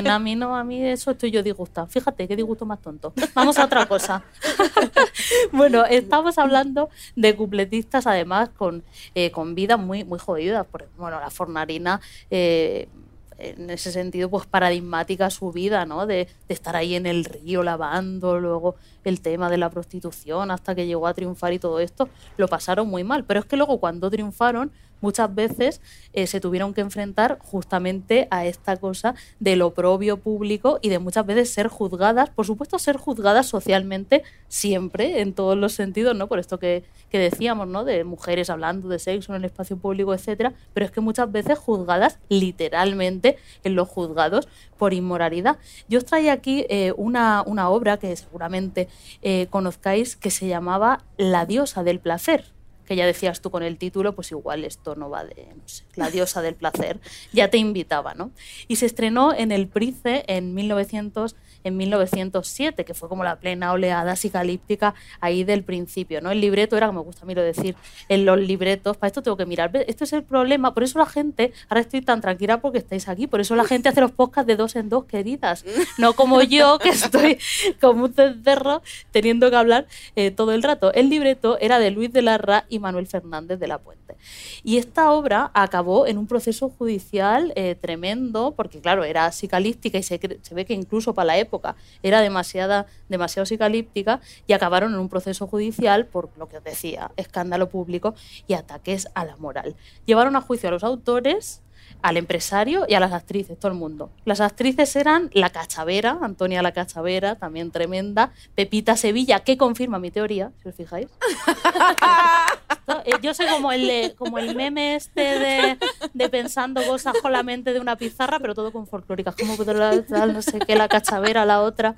[0.01, 1.87] ni a mí no, a mí eso estoy yo disgustada.
[1.87, 3.13] Fíjate qué disgusto más tonto.
[3.33, 4.23] Vamos a otra cosa.
[5.51, 8.83] bueno, estamos hablando de cupletistas además con,
[9.13, 10.65] eh, con vidas muy muy jodidas.
[10.65, 12.89] Por, bueno, la Fornarina eh,
[13.37, 16.05] en ese sentido, pues paradigmática su vida, ¿no?
[16.05, 20.75] De, de estar ahí en el río lavando, luego el tema de la prostitución, hasta
[20.75, 23.23] que llegó a triunfar y todo esto, lo pasaron muy mal.
[23.25, 24.71] Pero es que luego cuando triunfaron,
[25.05, 25.81] muchas veces
[26.13, 31.27] eh, se tuvieron que enfrentar justamente a esta cosa del oprobio público y de muchas
[31.27, 36.27] veces ser juzgadas, por supuesto ser juzgadas socialmente siempre, en todos los sentidos, ¿no?
[36.27, 37.83] Por esto que, que decíamos, ¿no?
[37.83, 41.59] De mujeres hablando de sexo en el espacio público, etcétera, pero es que muchas veces
[41.59, 44.47] juzgadas literalmente en los juzgados
[44.79, 45.57] por inmoralidad.
[45.87, 48.87] Yo os traía aquí eh, una, una obra que seguramente
[49.21, 52.54] eh, conozcáis que se llamaba La diosa del placer
[52.85, 55.83] que ya decías tú con el título, pues igual esto no va de, no sé,
[55.95, 56.99] la diosa del placer,
[57.33, 58.31] ya te invitaba, ¿no?
[58.67, 63.73] Y se estrenó en el Price en 1900, en 1907, que fue como la plena
[63.73, 66.31] oleada psicalíptica ahí del principio, ¿no?
[66.31, 67.75] El libreto era, como me gusta a mí lo decir,
[68.07, 71.07] en los libretos, para esto tengo que mirar, esto es el problema, por eso la
[71.07, 74.47] gente, ahora estoy tan tranquila porque estáis aquí, por eso la gente hace los podcasts
[74.47, 75.65] de dos en dos, queridas,
[75.97, 77.39] no como yo, que estoy
[77.81, 80.93] como un cencerro teniendo que hablar eh, todo el rato.
[80.93, 84.15] El libreto era de Luis de Larra y Manuel Fernández de la Puente.
[84.63, 90.03] Y esta obra acabó en un proceso judicial eh, tremendo, porque claro, era psicalíptica y
[90.03, 91.54] se, se ve que incluso para la época
[92.03, 97.11] Era demasiada, demasiado psicalíptica y acabaron en un proceso judicial por lo que os decía,
[97.17, 98.15] escándalo público
[98.47, 99.75] y ataques a la moral.
[100.05, 101.61] Llevaron a juicio a los autores
[102.01, 104.11] al empresario y a las actrices, todo el mundo.
[104.25, 110.11] Las actrices eran la Cachavera, Antonia la Cachavera, también tremenda, Pepita Sevilla, que confirma mi
[110.11, 111.07] teoría, si os fijáis.
[113.05, 115.77] Eh, yo soy como el, como el meme este de,
[116.13, 120.41] de, pensando cosas con la mente de una pizarra, pero todo con folclóricas, como no
[120.41, 121.95] sé qué, la Cachavera, la otra.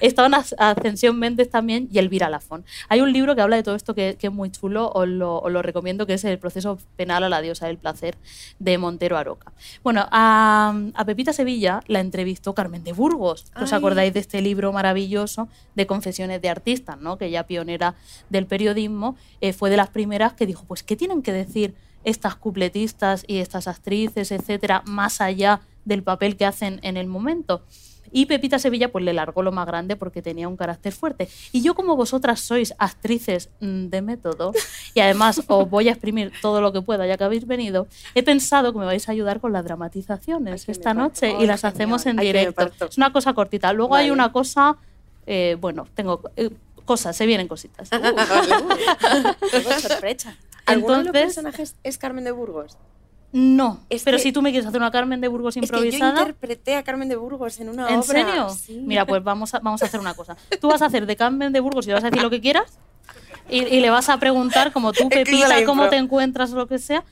[0.00, 2.64] Estaban Ascensión Méndez también y Elvira Lafón.
[2.88, 5.38] Hay un libro que habla de todo esto que, que es muy chulo, os lo,
[5.38, 8.16] os lo recomiendo, que es El proceso penal a la diosa del placer
[8.58, 9.52] de Montero Aroca.
[9.82, 13.46] Bueno, a, a, Pepita Sevilla la entrevistó Carmen de Burgos.
[13.60, 17.18] ¿Os acordáis de este libro maravilloso de confesiones de artistas, ¿no?
[17.18, 17.94] que ella pionera
[18.30, 22.36] del periodismo, eh, fue de las primeras que dijo, pues, ¿qué tienen que decir estas
[22.36, 27.62] cupletistas y estas actrices, etcétera, más allá del papel que hacen en el momento?
[28.12, 31.28] Y Pepita Sevilla pues le largó lo más grande porque tenía un carácter fuerte.
[31.52, 34.52] Y yo como vosotras sois actrices mm, de método
[34.94, 38.22] y además os voy a exprimir todo lo que pueda ya que habéis venido, he
[38.22, 42.16] pensado que me vais a ayudar con las dramatizaciones esta noche y las hacemos en
[42.16, 42.70] directo.
[42.88, 43.72] Es una cosa cortita.
[43.72, 44.76] Luego hay una cosa,
[45.26, 46.50] eh, bueno, tengo eh,
[46.84, 47.90] cosas, se vienen cositas.
[49.56, 50.36] Uh, sorpresa.
[50.66, 52.76] ¿Alguno de los personajes es Carmen de Burgos?
[53.38, 56.08] No, pero si tú me quieres hacer una Carmen de Burgos improvisada.
[56.08, 58.18] Es que yo interpreté a Carmen de Burgos en una ¿En obra.
[58.18, 58.48] ¿En serio?
[58.48, 58.80] Sí.
[58.82, 60.38] Mira, pues vamos a, vamos a hacer una cosa.
[60.58, 62.40] Tú vas a hacer de Carmen de Burgos y le vas a decir lo que
[62.40, 62.78] quieras.
[63.50, 66.78] Y, y le vas a preguntar, como tú, Pepita, cómo te encuentras o lo que
[66.78, 67.04] sea.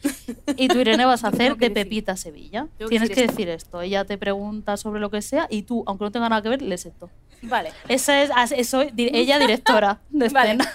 [0.57, 2.69] Y tú, Irene, vas a hacer de Pepita Sevilla.
[2.89, 3.83] Tienes que decir esto.
[3.83, 6.63] Ella te pregunta sobre lo que sea y tú, aunque no tenga nada que ver,
[6.63, 7.11] lees esto.
[7.43, 7.71] Vale.
[7.87, 10.73] Esa es, eso, ella directora de escena.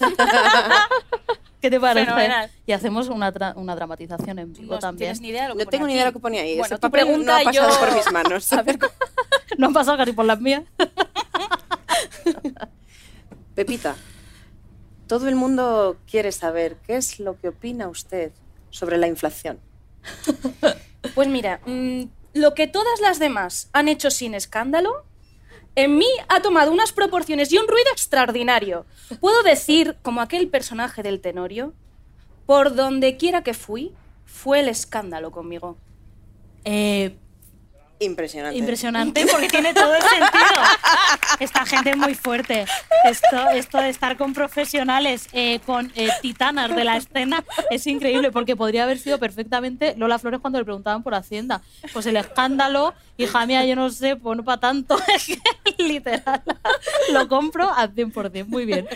[1.60, 2.06] ¿Qué te parece?
[2.06, 2.50] Fenomenal.
[2.66, 4.98] Y hacemos una, una dramatización en vivo no también.
[5.12, 6.54] tienes ni idea de lo que No tengo ni idea de lo que ponía ahí.
[6.56, 8.52] Bueno, Ese papel pregunta no ha pasado yo- por mis manos.
[8.58, 8.78] A ver,
[9.58, 10.62] No han pasado casi por las mías.
[13.54, 13.96] Pepita,
[15.08, 18.30] todo el mundo quiere saber qué es lo que opina usted
[18.70, 19.58] sobre la inflación.
[21.14, 22.02] Pues mira, mm,
[22.34, 25.04] lo que todas las demás han hecho sin escándalo,
[25.78, 28.84] en mí ha tomado unas proporciones y un ruido extraordinario.
[29.20, 31.72] Puedo decir, como aquel personaje del Tenorio,
[32.46, 33.92] por donde quiera que fui,
[34.24, 35.76] fue el escándalo conmigo.
[36.64, 37.16] Eh,
[38.00, 38.58] Impresionante.
[38.58, 40.62] impresionante porque tiene todo el sentido.
[41.40, 42.64] Esta gente es muy fuerte.
[43.04, 48.30] Esto, esto de estar con profesionales, eh, con eh, titanas de la escena, es increíble
[48.30, 51.62] porque podría haber sido perfectamente Lola Flores cuando le preguntaban por Hacienda.
[51.92, 54.98] Pues el escándalo, hija mía, yo no sé, pues no para tanto.
[55.78, 56.42] Literal,
[57.12, 58.46] lo compro al 100%.
[58.46, 58.88] Muy bien.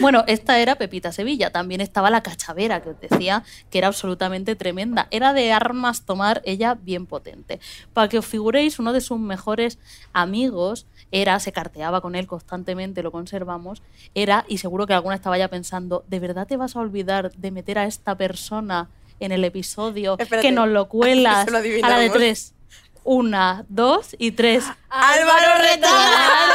[0.00, 1.50] Bueno, esta era Pepita Sevilla.
[1.50, 5.08] También estaba la cachavera, que os decía que era absolutamente tremenda.
[5.10, 7.60] Era de armas tomar, ella bien potente.
[7.92, 9.78] Para que os figuréis, uno de sus mejores
[10.12, 13.82] amigos era, se carteaba con él constantemente, lo conservamos,
[14.14, 17.50] era, y seguro que alguna estaba ya pensando, ¿de verdad te vas a olvidar de
[17.50, 18.88] meter a esta persona
[19.20, 22.54] en el episodio Espérate, que nos lo cuelas lo a la de tres?
[23.04, 24.64] Una, dos y tres.
[24.90, 26.50] ¡Álvaro Retana!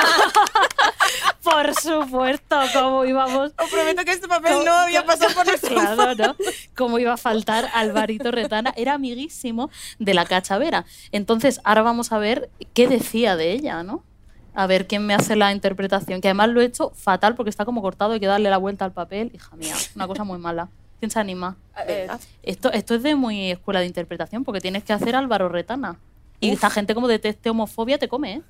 [1.43, 6.15] Por supuesto, como íbamos Os prometo que este papel no había pasado por nuestro Claro,
[6.15, 6.35] ¿no?
[6.75, 9.69] Como iba a faltar Alvarito Retana, era amiguísimo
[9.99, 10.85] de la cachavera.
[11.11, 14.03] Entonces, ahora vamos a ver qué decía de ella, ¿no?
[14.55, 17.65] A ver quién me hace la interpretación, que además lo he hecho fatal porque está
[17.65, 19.31] como cortado, hay que darle la vuelta al papel.
[19.33, 20.69] Hija mía, una cosa muy mala.
[20.99, 21.57] ¿Quién se anima?
[21.87, 22.07] Eh,
[22.43, 25.97] Esto, esto es de muy escuela de interpretación porque tienes que hacer Álvaro Retana.
[26.39, 28.41] Y esta gente como deteste homofobia te come, ¿eh?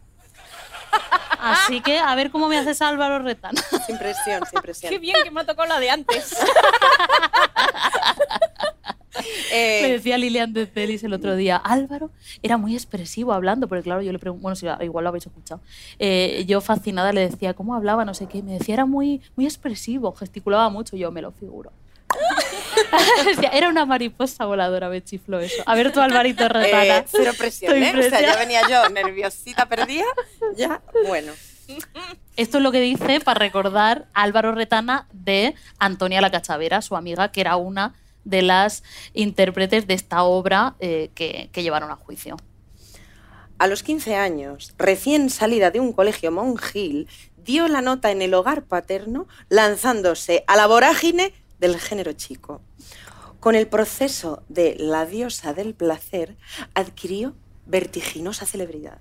[1.40, 3.62] Así que a ver cómo me haces Álvaro Retana.
[3.86, 4.90] Sin presión, sin presión.
[4.92, 6.36] qué bien que me ha tocado la de antes.
[9.52, 12.10] Eh, Me decía Lilian de Celis el otro día, Álvaro
[12.42, 15.62] era muy expresivo hablando, porque claro, yo le pregunto, bueno, si igual lo habéis escuchado,
[16.00, 19.46] Eh, yo fascinada le decía cómo hablaba, no sé qué, me decía era muy, muy
[19.46, 21.72] expresivo, gesticulaba mucho, yo me lo figuro.
[23.54, 25.64] Era una mariposa voladora, me chifló eso.
[25.66, 26.98] A ver tú, Alvarito Retana.
[27.00, 28.06] eh, cero presión, Estoy ¿eh?
[28.08, 28.34] O sea, presión.
[28.34, 30.06] ya venía yo nerviosita, perdida.
[30.56, 31.32] Ya, bueno.
[32.36, 37.32] Esto es lo que dice para recordar Álvaro Retana de Antonia la Cachavera, su amiga,
[37.32, 37.94] que era una
[38.26, 38.84] de las
[39.14, 42.38] intérpretes de esta obra eh, que, que llevaron a juicio.
[43.60, 47.08] A los 15 años, recién salida de un colegio monjil,
[47.38, 52.62] dio la nota en el hogar paterno, lanzándose a la vorágine del género chico.
[53.40, 56.38] Con el proceso de la diosa del placer,
[56.74, 57.36] adquirió
[57.66, 59.00] vertiginosa celebridad.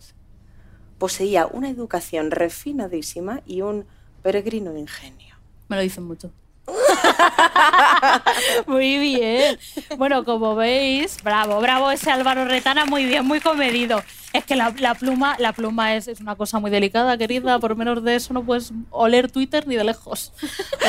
[0.98, 3.86] Poseía una educación refinadísima y un
[4.22, 5.36] peregrino ingenio.
[5.68, 6.32] Me lo dicen mucho.
[8.66, 9.58] muy bien.
[9.96, 14.02] Bueno, como veis, bravo, bravo ese Álvaro Retana, muy bien, muy comedido.
[14.32, 17.58] Es que la, la pluma, la pluma es, es una cosa muy delicada, querida.
[17.58, 20.32] Por menos de eso no puedes oler Twitter ni de lejos.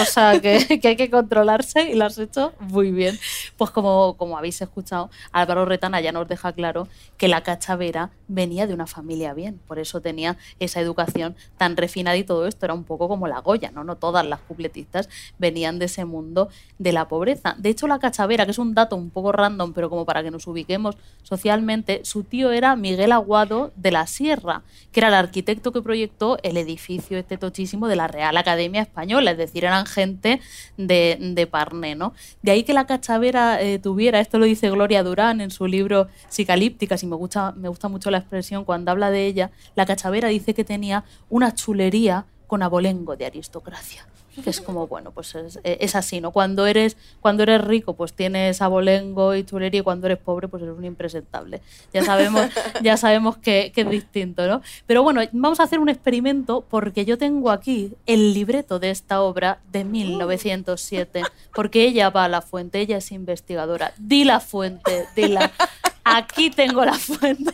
[0.01, 3.19] O sea, que, que hay que controlarse y lo has hecho muy bien.
[3.57, 6.87] Pues como, como habéis escuchado, Álvaro Retana ya nos deja claro
[7.17, 9.59] que la cachavera venía de una familia bien.
[9.67, 13.39] Por eso tenía esa educación tan refinada y todo esto era un poco como la
[13.39, 13.83] Goya, ¿no?
[13.83, 16.47] No todas las cupletistas venían de ese mundo
[16.79, 17.55] de la pobreza.
[17.57, 20.31] De hecho, la cachavera, que es un dato un poco random, pero como para que
[20.31, 24.61] nos ubiquemos socialmente, su tío era Miguel Aguado de la Sierra,
[24.91, 29.31] que era el arquitecto que proyectó el edificio este tochísimo de la Real Academia Española,
[29.31, 30.39] es decir, eran gente
[30.77, 32.13] de, de Parné, ¿no?
[32.43, 36.09] De ahí que la cachavera eh, tuviera, esto lo dice Gloria Durán en su libro
[36.29, 40.27] Psicalípticas, y me gusta, me gusta mucho la expresión cuando habla de ella, la cachavera
[40.27, 44.05] dice que tenía una chulería con abolengo de aristocracia
[44.41, 48.13] que es como bueno pues es, es, así no cuando eres cuando eres rico pues
[48.13, 51.61] tienes abolengo y chulería y cuando eres pobre pues eres un impresentable.
[51.93, 52.47] Ya sabemos
[52.81, 57.05] ya sabemos que, que, es distinto no pero bueno vamos a hacer un experimento porque
[57.05, 61.23] yo tengo aquí el libreto de esta obra de 1907
[61.53, 63.93] porque ella va a la fuente ella es investigadora.
[63.97, 65.51] Di la fuente di la.
[66.03, 67.53] Aquí tengo la fuente.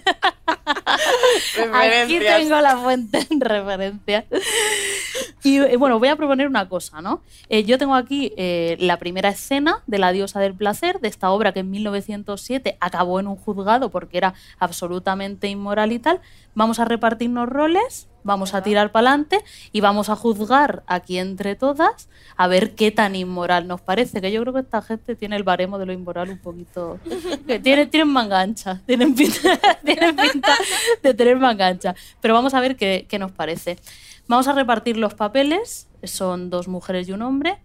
[1.73, 4.25] Aquí tengo la fuente en referencia.
[5.43, 7.21] Y eh, bueno, voy a proponer una cosa, ¿no?
[7.49, 11.31] Eh, yo tengo aquí eh, la primera escena de La diosa del placer, de esta
[11.31, 16.19] obra que en 1907 acabó en un juzgado porque era absolutamente inmoral y tal.
[16.55, 21.55] Vamos a repartirnos roles, vamos a tirar para adelante y vamos a juzgar aquí entre
[21.55, 24.21] todas a ver qué tan inmoral nos parece.
[24.21, 26.99] Que yo creo que esta gente tiene el baremo de lo inmoral un poquito.
[27.47, 30.55] Que tienen, tienen manga ancha, tienen pinta, tienen pinta
[31.01, 31.95] de tener manga ancha.
[32.21, 33.77] Pero vamos a ver qué, qué nos parece.
[34.27, 37.57] Vamos a repartir los papeles, son dos mujeres y un hombre.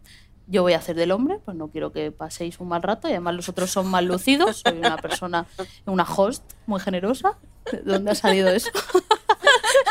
[0.46, 3.12] Yo voy a hacer del hombre, pues no quiero que paséis un mal rato y
[3.12, 4.62] además los otros son más lucidos.
[4.66, 5.46] Soy una persona,
[5.86, 7.38] una host muy generosa.
[7.70, 8.70] ¿De dónde ha salido eso?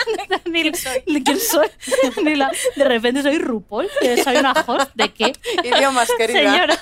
[0.46, 1.02] Ni, ¿Quién soy?
[1.06, 1.68] ¿Quién soy?
[2.24, 4.92] Ni la, de repente soy RuPaul, que soy una host.
[4.94, 5.34] ¿De qué?
[5.64, 6.40] Idiomas, querida.
[6.40, 6.80] Señora.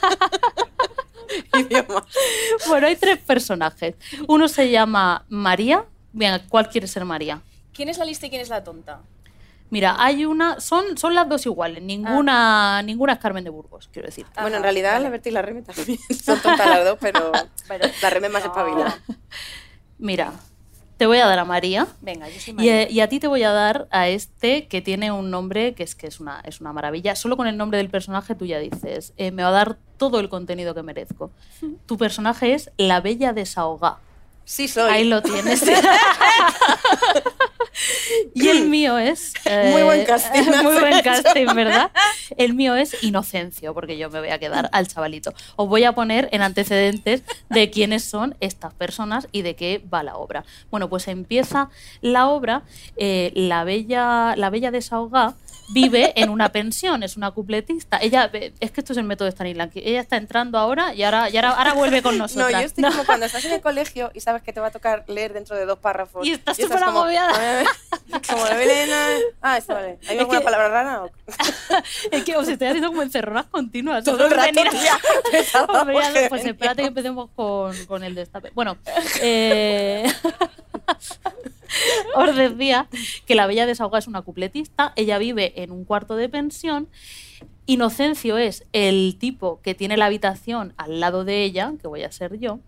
[1.57, 2.03] Idiomas.
[2.67, 3.95] Bueno, hay tres personajes.
[4.27, 5.85] Uno se llama María.
[6.11, 7.41] Bien, ¿cuál quiere ser María?
[7.73, 9.01] ¿Quién es la lista y quién es la tonta?
[9.71, 12.83] Mira, hay una, son, son las dos iguales, ninguna, ah.
[12.83, 14.25] ninguna es Carmen de Burgos, quiero decir.
[14.33, 15.03] Bueno, Ajá, en realidad vale.
[15.05, 17.31] la Berta y la Reme también son tontas las dos, pero
[17.69, 18.49] bueno, la Reme más no.
[18.49, 18.99] espabilada.
[19.97, 20.33] Mira,
[21.01, 21.87] te voy a dar a María.
[22.01, 22.87] Venga, yo soy María.
[22.87, 25.81] Y, y, a ti te voy a dar a este que tiene un nombre que
[25.81, 27.15] es que es una, es una maravilla.
[27.15, 30.19] Solo con el nombre del personaje tú ya dices, eh, me va a dar todo
[30.19, 31.31] el contenido que merezco.
[31.87, 33.97] Tu personaje es La Bella Desahogá.
[34.45, 34.91] Sí, soy.
[34.91, 35.63] Ahí lo tienes.
[38.33, 39.33] y el mío es.
[39.45, 40.43] Eh, muy buen casting.
[40.63, 41.91] muy buen casting, ¿verdad?
[42.37, 45.33] El mío es Inocencio, porque yo me voy a quedar al chavalito.
[45.55, 50.03] Os voy a poner en antecedentes de quiénes son estas personas y de qué va
[50.03, 50.45] la obra.
[50.69, 51.69] Bueno, pues empieza
[52.01, 52.63] la obra,
[52.97, 55.35] eh, la, bella, la Bella Desahogá
[55.73, 57.97] vive en una pensión, es una cupletista.
[58.01, 59.81] Ella, es que esto es el método de Stanislavski.
[59.83, 62.31] Ella está entrando ahora y ahora, y ahora, ahora vuelve con nosotros.
[62.41, 62.89] No, yo estoy no.
[62.89, 65.55] como cuando estás en el colegio y sabes que te va a tocar leer dentro
[65.55, 66.25] de dos párrafos.
[66.25, 67.33] Y estás súper agobiada.
[68.27, 69.07] Como de Belena.
[69.41, 69.99] Ah, está vale.
[70.07, 71.03] ¿Hay alguna que, palabra rara?
[71.03, 71.11] O...
[72.11, 74.03] es que os estoy haciendo como encerronas continuas.
[74.03, 74.51] Todo el rato.
[74.53, 76.29] Venir...
[76.29, 78.51] pues espérate que empecemos con, con el destape.
[78.53, 78.77] Bueno,
[79.21, 80.11] eh...
[82.15, 82.87] os decía
[83.25, 86.87] que la Bella Desahoga es una cupletista, ella vive en un cuarto de pensión.
[87.65, 92.11] Inocencio es el tipo que tiene la habitación al lado de ella, que voy a
[92.11, 92.59] ser yo,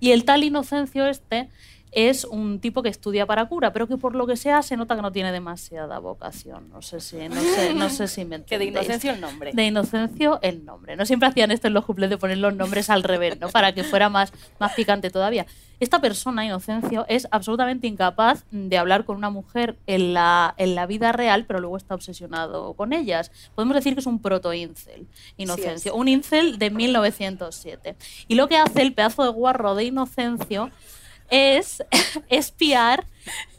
[0.00, 1.48] y el tal Inocencio este
[1.92, 4.96] es un tipo que estudia para cura, pero que por lo que sea se nota
[4.96, 6.68] que no tiene demasiada vocación.
[6.70, 8.48] No sé si, no sé, no sé si me entendéis.
[8.48, 9.52] Que de Inocencio el nombre.
[9.52, 10.96] De Inocencio el nombre.
[10.96, 13.48] No siempre hacían esto en los cuplés de poner los nombres al revés, ¿no?
[13.50, 15.46] Para que fuera más, más picante todavía.
[15.80, 20.86] Esta persona, Inocencio, es absolutamente incapaz de hablar con una mujer en la, en la
[20.86, 23.30] vida real, pero luego está obsesionado con ellas.
[23.54, 25.92] Podemos decir que es un proto-incel, Inocencio.
[25.92, 27.96] Sí un incel de 1907.
[28.28, 30.70] Y lo que hace el pedazo de guarro de Inocencio
[31.30, 31.84] es
[32.28, 33.06] espiar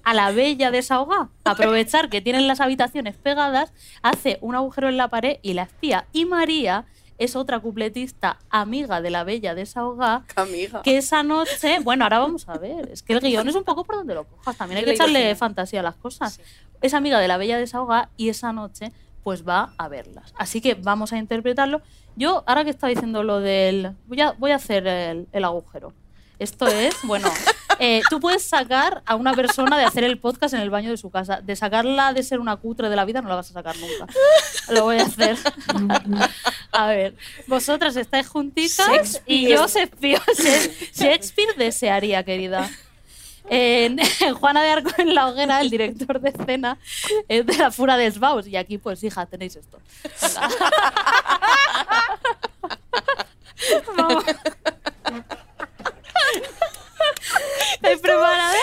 [0.04, 1.30] a la bella desahogada.
[1.44, 6.08] Aprovechar que tienen las habitaciones pegadas, hace un agujero en la pared y la espía.
[6.14, 6.86] Y María
[7.20, 10.26] es otra cupletista amiga de la bella desahogada.
[10.36, 10.82] Amiga.
[10.82, 13.84] Que esa noche, bueno, ahora vamos a ver, es que el guion es un poco
[13.84, 16.34] por donde lo cojas, también hay que echarle fantasía a las cosas.
[16.36, 16.42] Sí.
[16.82, 20.34] Es amiga de la bella desahogada y esa noche pues va a verlas.
[20.38, 21.82] Así que vamos a interpretarlo.
[22.16, 23.92] Yo, ahora que estaba diciendo lo del...
[24.08, 25.94] Voy a, voy a hacer el, el agujero.
[26.40, 27.30] Esto es, bueno,
[27.80, 30.98] eh, tú puedes sacar a una persona de hacer el podcast en el baño de
[30.98, 31.42] su casa.
[31.42, 34.08] De sacarla de ser una cutre de la vida no la vas a sacar nunca.
[34.70, 35.38] Lo voy a hacer.
[36.72, 37.16] a ver,
[37.48, 40.20] vosotras estáis juntitas y yo espío.
[40.96, 42.70] Shakespeare desearía, querida.
[43.50, 46.78] En, en Juana de Arco en la hoguera, el director de escena
[47.28, 48.48] es de la Fura de Sbaus.
[48.48, 49.80] Y aquí, pues, hija, tenéis esto.
[53.98, 54.24] Venga.
[56.34, 57.20] Vamos.
[57.74, 58.56] ¿Estáis preparadas?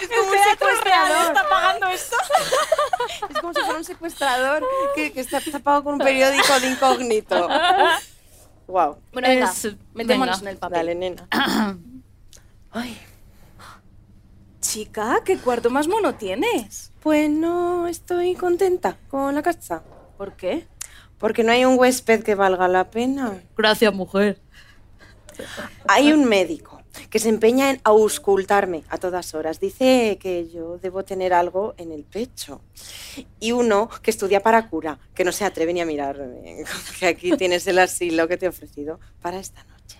[0.00, 1.26] Es como un secuestrador.
[1.28, 2.16] ¿Está pagando esto?
[3.28, 4.64] Es como si fuera un secuestrador
[4.94, 7.48] que, que está tapado con un periódico de incógnito.
[8.66, 8.98] Wow.
[9.12, 10.50] Bueno, venga, Es- metémonos venga.
[10.50, 10.76] en el papel.
[10.78, 11.26] Dale, nena.
[12.70, 13.00] Ay.
[14.60, 16.92] Chica, ¿qué cuarto más mono tienes?
[17.02, 19.82] Pues no estoy contenta con la casa.
[20.16, 20.68] ¿Por qué?
[21.20, 23.40] Porque no hay un huésped que valga la pena.
[23.56, 24.40] Gracias, mujer.
[25.86, 29.60] Hay un médico que se empeña en auscultarme a todas horas.
[29.60, 32.62] Dice que yo debo tener algo en el pecho.
[33.38, 36.64] Y uno que estudia para cura, que no se atreve ni a mirarme.
[36.98, 39.98] Que aquí tienes el asilo que te he ofrecido para esta noche.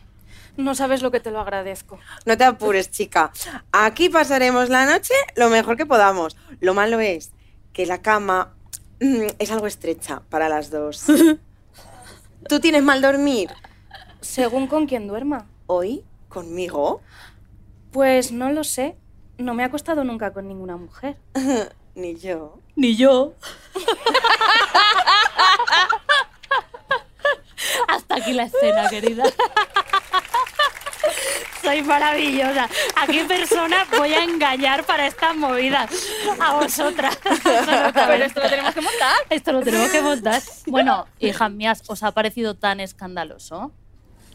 [0.56, 1.98] No sabes lo que te lo agradezco.
[2.26, 3.30] No te apures, chica.
[3.72, 6.36] Aquí pasaremos la noche lo mejor que podamos.
[6.60, 7.32] Lo malo es
[7.72, 8.54] que la cama
[9.00, 11.04] es algo estrecha para las dos.
[12.48, 13.50] ¿Tú tienes mal dormir?
[14.20, 15.46] Según con quién duerma.
[15.66, 16.04] ¿Hoy?
[16.28, 17.00] ¿Conmigo?
[17.92, 18.96] Pues no lo sé.
[19.38, 21.16] No me ha acostado nunca con ninguna mujer.
[21.94, 22.58] Ni yo.
[22.76, 23.34] Ni yo.
[27.88, 29.24] Hasta aquí la escena, querida.
[31.70, 32.68] Soy maravillosa.
[32.96, 35.88] ¿A qué persona voy a engañar para estas movidas?
[36.40, 37.16] A vosotras.
[37.94, 39.14] Pero esto lo tenemos que montar.
[39.30, 40.42] Esto lo tenemos que montar.
[40.66, 43.70] Bueno, hijas mías, ¿os ha parecido tan escandaloso?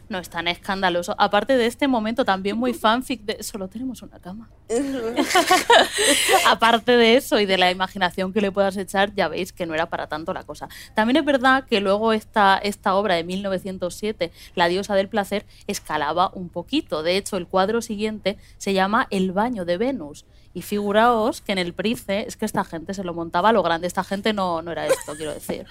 [0.07, 1.15] No es tan escandaloso.
[1.17, 4.49] Aparte de este momento también muy fanfic de solo tenemos una cama.
[6.47, 9.73] Aparte de eso y de la imaginación que le puedas echar, ya veis que no
[9.73, 10.69] era para tanto la cosa.
[10.93, 16.29] También es verdad que luego esta, esta obra de 1907, La diosa del placer, escalaba
[16.33, 17.01] un poquito.
[17.01, 20.25] De hecho, el cuadro siguiente se llama El baño de Venus.
[20.53, 23.61] Y figuraos que en el Price es que esta gente se lo montaba a lo
[23.61, 23.87] grande.
[23.87, 25.65] Esta gente no, no era esto, quiero decir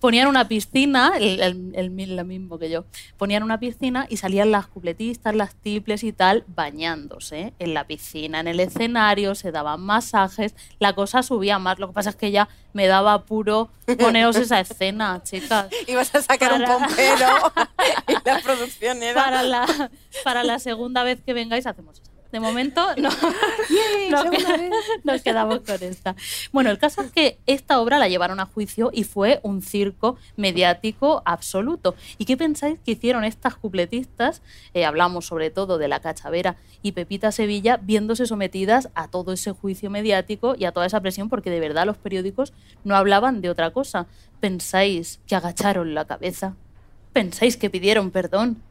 [0.00, 1.90] ponían una piscina, el, el, el
[2.24, 2.84] mismo que yo,
[3.16, 8.40] ponían una piscina y salían las cupletistas, las tiples y tal, bañándose en la piscina,
[8.40, 11.78] en el escenario, se daban masajes, la cosa subía más.
[11.78, 15.68] Lo que pasa es que ya me daba apuro poneros esa escena, chicas.
[15.86, 17.28] Ibas a sacar Para- un pompero
[18.08, 19.24] y la producción era...
[19.24, 19.90] Para la,
[20.24, 22.12] para la segunda vez que vengáis hacemos eso.
[22.32, 24.70] De momento no, Yay, no segunda que- vez.
[25.04, 26.16] nos quedamos con esta.
[26.52, 30.16] Bueno, el caso es que esta obra la llevaron a juicio y fue un circo
[30.36, 31.94] mediático absoluto.
[32.18, 34.42] ¿Y qué pensáis que hicieron estas cupletistas?
[34.74, 39.52] Eh, hablamos sobre todo de la Cachavera y Pepita Sevilla, viéndose sometidas a todo ese
[39.52, 42.52] juicio mediático y a toda esa presión, porque de verdad los periódicos
[42.84, 44.06] no hablaban de otra cosa.
[44.40, 46.54] ¿Pensáis que agacharon la cabeza?
[47.12, 48.62] ¿Pensáis que pidieron perdón?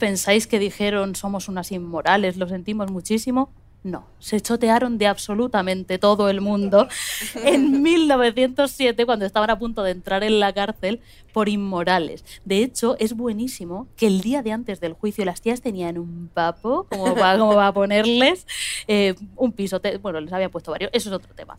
[0.00, 3.50] ¿Pensáis que dijeron somos unas inmorales, lo sentimos muchísimo?
[3.82, 6.88] No, se chotearon de absolutamente todo el mundo
[7.44, 11.00] en 1907 cuando estaban a punto de entrar en la cárcel
[11.34, 12.24] por inmorales.
[12.44, 16.30] De hecho, es buenísimo que el día de antes del juicio las tías tenían un
[16.32, 18.46] papo, como va, como va a ponerles,
[18.88, 21.58] eh, un pisote, bueno, les había puesto varios, eso es otro tema.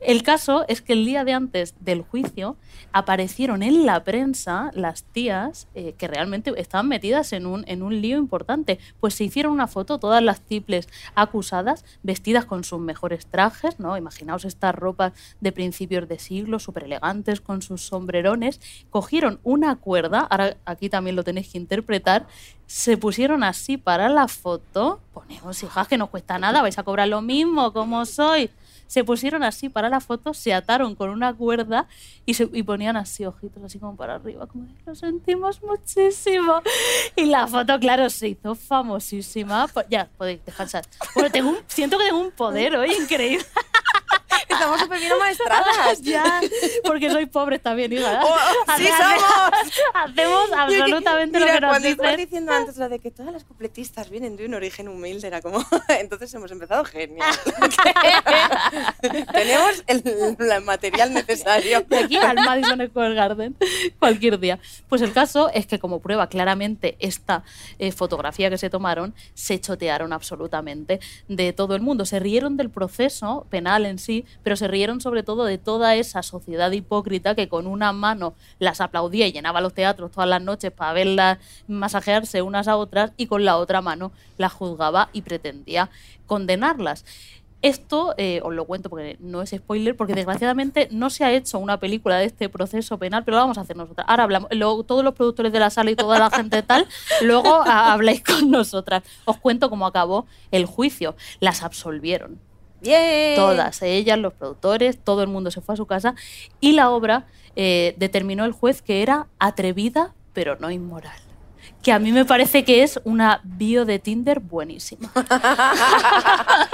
[0.00, 2.56] El caso es que el día de antes del juicio
[2.90, 8.00] aparecieron en la prensa las tías eh, que realmente estaban metidas en un, en un
[8.00, 8.78] lío importante.
[8.98, 13.94] Pues se hicieron una foto, todas las tiples acusadas, vestidas con sus mejores trajes, ¿no?
[13.98, 18.58] Imaginaos estas ropas de principios de siglo, súper elegantes, con sus sombrerones.
[18.88, 22.26] Cogieron una cuerda, ahora aquí también lo tenéis que interpretar,
[22.66, 25.00] se pusieron así para la foto.
[25.12, 28.50] Ponemos, hijas, que no cuesta nada, vais a cobrar lo mismo, como soy
[28.90, 31.86] se pusieron así para la foto, se ataron con una cuerda
[32.26, 36.60] y, se, y ponían así ojitos, así como para arriba, como de, lo sentimos muchísimo.
[37.14, 39.68] Y la foto, claro, se hizo famosísima.
[39.68, 40.84] Po- Ya, podéis descansar.
[41.14, 43.46] Bueno, tengo un- siento que tengo un poder hoy increíble.
[44.50, 46.00] Estamos súper bien amaestradas.
[46.02, 46.40] ya,
[46.84, 48.20] porque soy pobre también, hija.
[48.24, 48.36] Oh,
[48.76, 49.82] ¡Sí somos!
[49.94, 52.16] Hacemos absolutamente Mira, lo que nos cuando dicen.
[52.16, 55.64] diciendo antes lo de que todas las cupletistas vienen de un origen humilde, era como,
[55.88, 57.34] entonces hemos empezado genial.
[59.32, 60.02] Tenemos el,
[60.38, 61.82] el material necesario.
[61.82, 63.56] de aquí al Madison Square Garden
[63.98, 64.58] cualquier día.
[64.88, 67.44] Pues el caso es que como prueba claramente esta
[67.78, 72.04] eh, fotografía que se tomaron, se chotearon absolutamente de todo el mundo.
[72.04, 76.22] Se rieron del proceso penal en sí, pero se rieron sobre todo de toda esa
[76.22, 80.70] sociedad hipócrita que con una mano las aplaudía y llenaba los teatros todas las noches
[80.72, 81.38] para verlas
[81.68, 85.90] masajearse unas a otras y con la otra mano las juzgaba y pretendía
[86.26, 87.04] condenarlas.
[87.62, 91.58] Esto eh, os lo cuento porque no es spoiler, porque desgraciadamente no se ha hecho
[91.58, 94.06] una película de este proceso penal, pero lo vamos a hacer nosotras.
[94.08, 94.48] Ahora hablamos,
[94.86, 96.86] todos los productores de la sala y toda la gente tal,
[97.20, 99.02] luego a- habláis con nosotras.
[99.26, 101.16] Os cuento cómo acabó el juicio.
[101.40, 102.40] Las absolvieron.
[102.80, 103.36] ¡Bien!
[103.36, 106.14] Todas, ellas, los productores, todo el mundo se fue a su casa
[106.60, 107.26] y la obra
[107.56, 111.29] eh, determinó el juez que era atrevida pero no inmoral.
[111.82, 115.10] Que a mí me parece que es una bio de Tinder buenísima.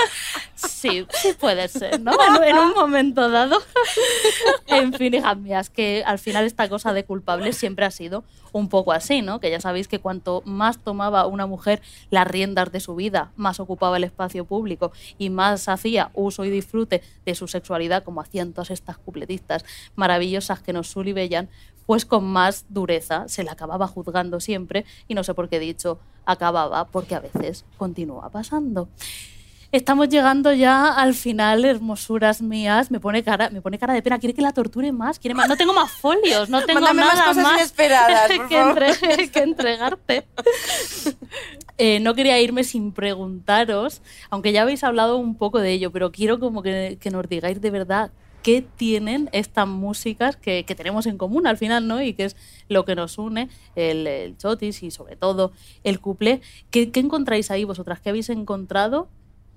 [0.56, 2.12] Sí, sí puede ser, ¿no?
[2.12, 3.58] En, en un momento dado.
[4.66, 8.68] En fin, hijas mías, que al final esta cosa de culpable siempre ha sido un
[8.68, 9.38] poco así, ¿no?
[9.38, 13.60] Que ya sabéis que cuanto más tomaba una mujer las riendas de su vida, más
[13.60, 18.52] ocupaba el espacio público y más hacía uso y disfrute de su sexualidad, como hacían
[18.52, 21.50] todas estas cupletistas maravillosas que nos sulibellan,
[21.86, 25.60] pues con más dureza se la acababa juzgando siempre y no sé por qué he
[25.60, 28.88] dicho acababa, porque a veces continúa pasando.
[29.72, 32.90] Estamos llegando ya al final, hermosuras mías.
[32.92, 34.18] Me pone cara, me pone cara de pena.
[34.18, 35.18] ¿Quiere que la torture más?
[35.18, 35.48] ¿Quiere más?
[35.48, 38.82] No tengo más folios, no tengo Mándame más nada cosas más inesperadas, por que, favor.
[38.84, 40.26] entre- que entregarte.
[41.78, 46.10] Eh, no quería irme sin preguntaros, aunque ya habéis hablado un poco de ello, pero
[46.10, 48.10] quiero como que, que nos digáis de verdad
[48.46, 52.00] qué tienen estas músicas que, que tenemos en común al final, ¿no?
[52.00, 52.36] Y que es
[52.68, 55.50] lo que nos une, el, chotis y sobre todo
[55.82, 56.40] el cuplé.
[56.70, 58.00] ¿Qué, qué encontráis ahí vosotras?
[58.00, 59.08] ¿Qué habéis encontrado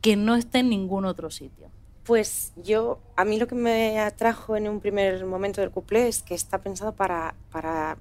[0.02, 1.70] que no esté en ningún otro sitio?
[2.04, 6.24] Pues yo, a mí lo que me atrajo en un primer momento del cuplé es
[6.24, 8.00] que está pensado para, para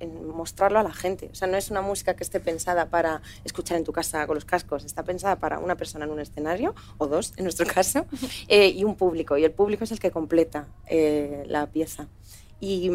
[0.00, 1.28] en mostrarlo a la gente.
[1.32, 4.34] O sea, no es una música que esté pensada para escuchar en tu casa con
[4.34, 8.06] los cascos, está pensada para una persona en un escenario, o dos en nuestro caso,
[8.48, 9.36] eh, y un público.
[9.36, 12.08] Y el público es el que completa eh, la pieza.
[12.60, 12.90] Y,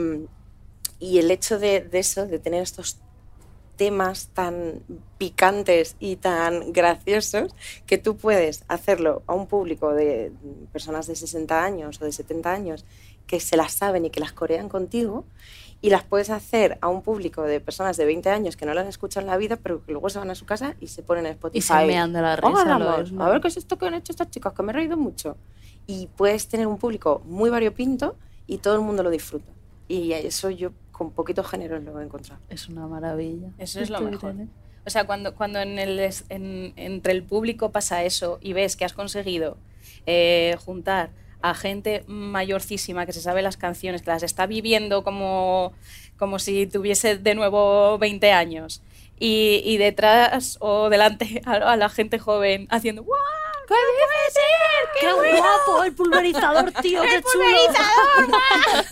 [1.00, 3.00] y el hecho de, de eso, de tener estos
[3.76, 4.84] temas tan
[5.18, 10.32] picantes y tan graciosos que tú puedes hacerlo a un público de
[10.72, 12.86] personas de 60 años o de 70 años
[13.26, 15.26] que se las saben y que las corean contigo
[15.84, 18.84] y las puedes hacer a un público de personas de 20 años que no las
[18.84, 21.04] han escuchado en la vida pero que luego se van a su casa y se
[21.04, 21.58] ponen en Spotify.
[21.58, 23.24] Y se mean de la risa, "Hola, lo amor, es, ¿no?
[23.26, 25.36] A ver qué es esto que han hecho estas chicas, que me he reído mucho.
[25.86, 28.16] Y puedes tener un público muy variopinto
[28.48, 29.52] y todo el mundo lo disfruta.
[29.90, 32.40] Y eso yo con poquito género lo he encontrado.
[32.50, 33.50] Es una maravilla.
[33.58, 34.36] Eso es lo mejor.
[34.86, 38.78] O sea, cuando, cuando en el, es- en- entre el público pasa eso y ves
[38.78, 39.58] que has conseguido
[40.06, 41.10] eh, juntar
[41.44, 45.74] a gente mayorcísima que se sabe las canciones, que las está viviendo como,
[46.18, 48.82] como si tuviese de nuevo 20 años,
[49.20, 53.20] y, y detrás o delante a, a la gente joven haciendo ¡Guau!
[53.68, 54.90] ¿Qué puede ser?
[55.32, 55.84] ¡Qué guapo!
[55.84, 57.02] ¡El pulverizador, tío!
[57.02, 57.46] ¡Qué chulo!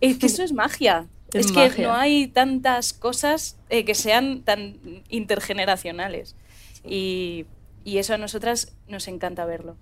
[0.00, 1.06] Es que eso es magia.
[1.32, 1.86] Es Es, que magia.
[1.88, 4.76] no hay tantas cosas eh, que sean tan
[5.08, 6.34] intergeneracionales.
[6.84, 7.46] Y,
[7.84, 9.76] y eso a nosotras nos encanta verlo.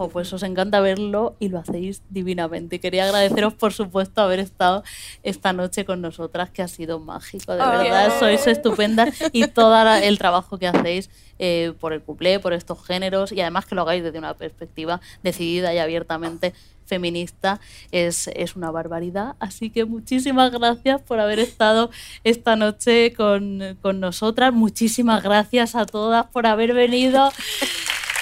[0.00, 2.80] Jo, pues os encanta verlo y lo hacéis divinamente.
[2.80, 4.82] Quería agradeceros, por supuesto, haber estado
[5.22, 7.68] esta noche con nosotras, que ha sido mágico, de Oh.
[7.70, 8.18] verdad.
[8.18, 13.30] Sois estupendas y todo el trabajo que hacéis eh, por el cuplé, por estos géneros
[13.30, 16.54] y además que lo hagáis desde una perspectiva decidida y abiertamente
[16.86, 17.60] feminista
[17.92, 19.36] es, es una barbaridad.
[19.38, 21.90] Así que muchísimas gracias por haber estado
[22.24, 24.54] esta noche con, con nosotras.
[24.54, 27.30] Muchísimas gracias a todas por haber venido.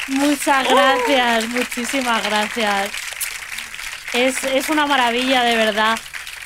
[0.08, 2.90] Muchas gracias, muchísimas gracias.
[4.14, 5.98] Es, es una maravilla, de verdad,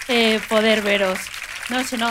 [0.08, 1.18] eh, poder veros.
[1.68, 2.10] No, si no,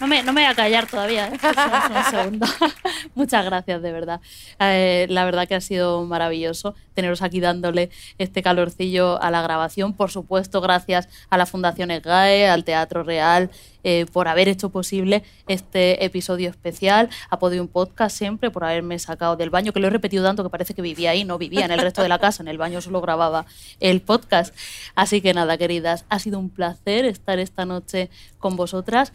[0.00, 1.28] no me, no me voy a callar todavía.
[1.28, 1.38] ¿eh?
[1.42, 2.46] Un, un segundo.
[3.14, 4.20] Muchas gracias, de verdad.
[4.58, 9.94] Eh, la verdad que ha sido maravilloso teneros aquí dándole este calorcillo a la grabación.
[9.94, 13.50] Por supuesto, gracias a la Fundación EGAE, al Teatro Real,
[13.84, 19.36] eh, por haber hecho posible este episodio especial, a Podium Podcast siempre, por haberme sacado
[19.36, 21.70] del baño, que lo he repetido tanto que parece que vivía ahí, no vivía en
[21.70, 23.46] el resto de la casa, en el baño solo grababa
[23.80, 24.54] el podcast.
[24.94, 29.12] Así que nada, queridas, ha sido un placer estar esta noche con vosotras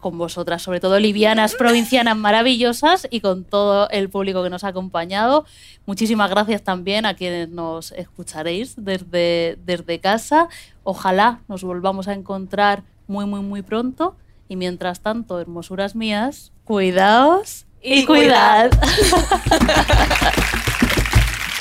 [0.00, 4.68] con vosotras, sobre todo livianas, provincianas maravillosas y con todo el público que nos ha
[4.68, 5.44] acompañado.
[5.86, 10.48] Muchísimas gracias también a quienes nos escucharéis desde, desde casa.
[10.82, 14.16] Ojalá nos volvamos a encontrar muy, muy, muy pronto.
[14.48, 18.70] Y mientras tanto, hermosuras mías, cuidaos y, Y cuidad.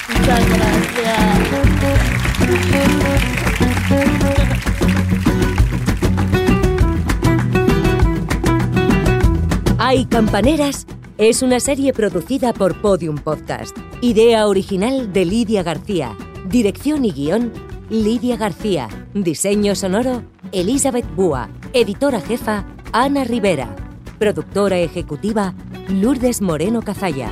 [0.09, 1.39] Muchas gracias.
[9.89, 10.85] Hay Campaneras
[11.17, 13.75] es una serie producida por Podium Podcast.
[14.01, 16.15] Idea original de Lidia García.
[16.47, 17.51] Dirección y guion,
[17.89, 18.87] Lidia García.
[19.15, 21.49] Diseño sonoro, Elizabeth Búa.
[21.73, 23.75] Editora jefa, Ana Rivera.
[24.19, 25.55] Productora ejecutiva,
[25.87, 27.31] Lourdes Moreno Cazalla.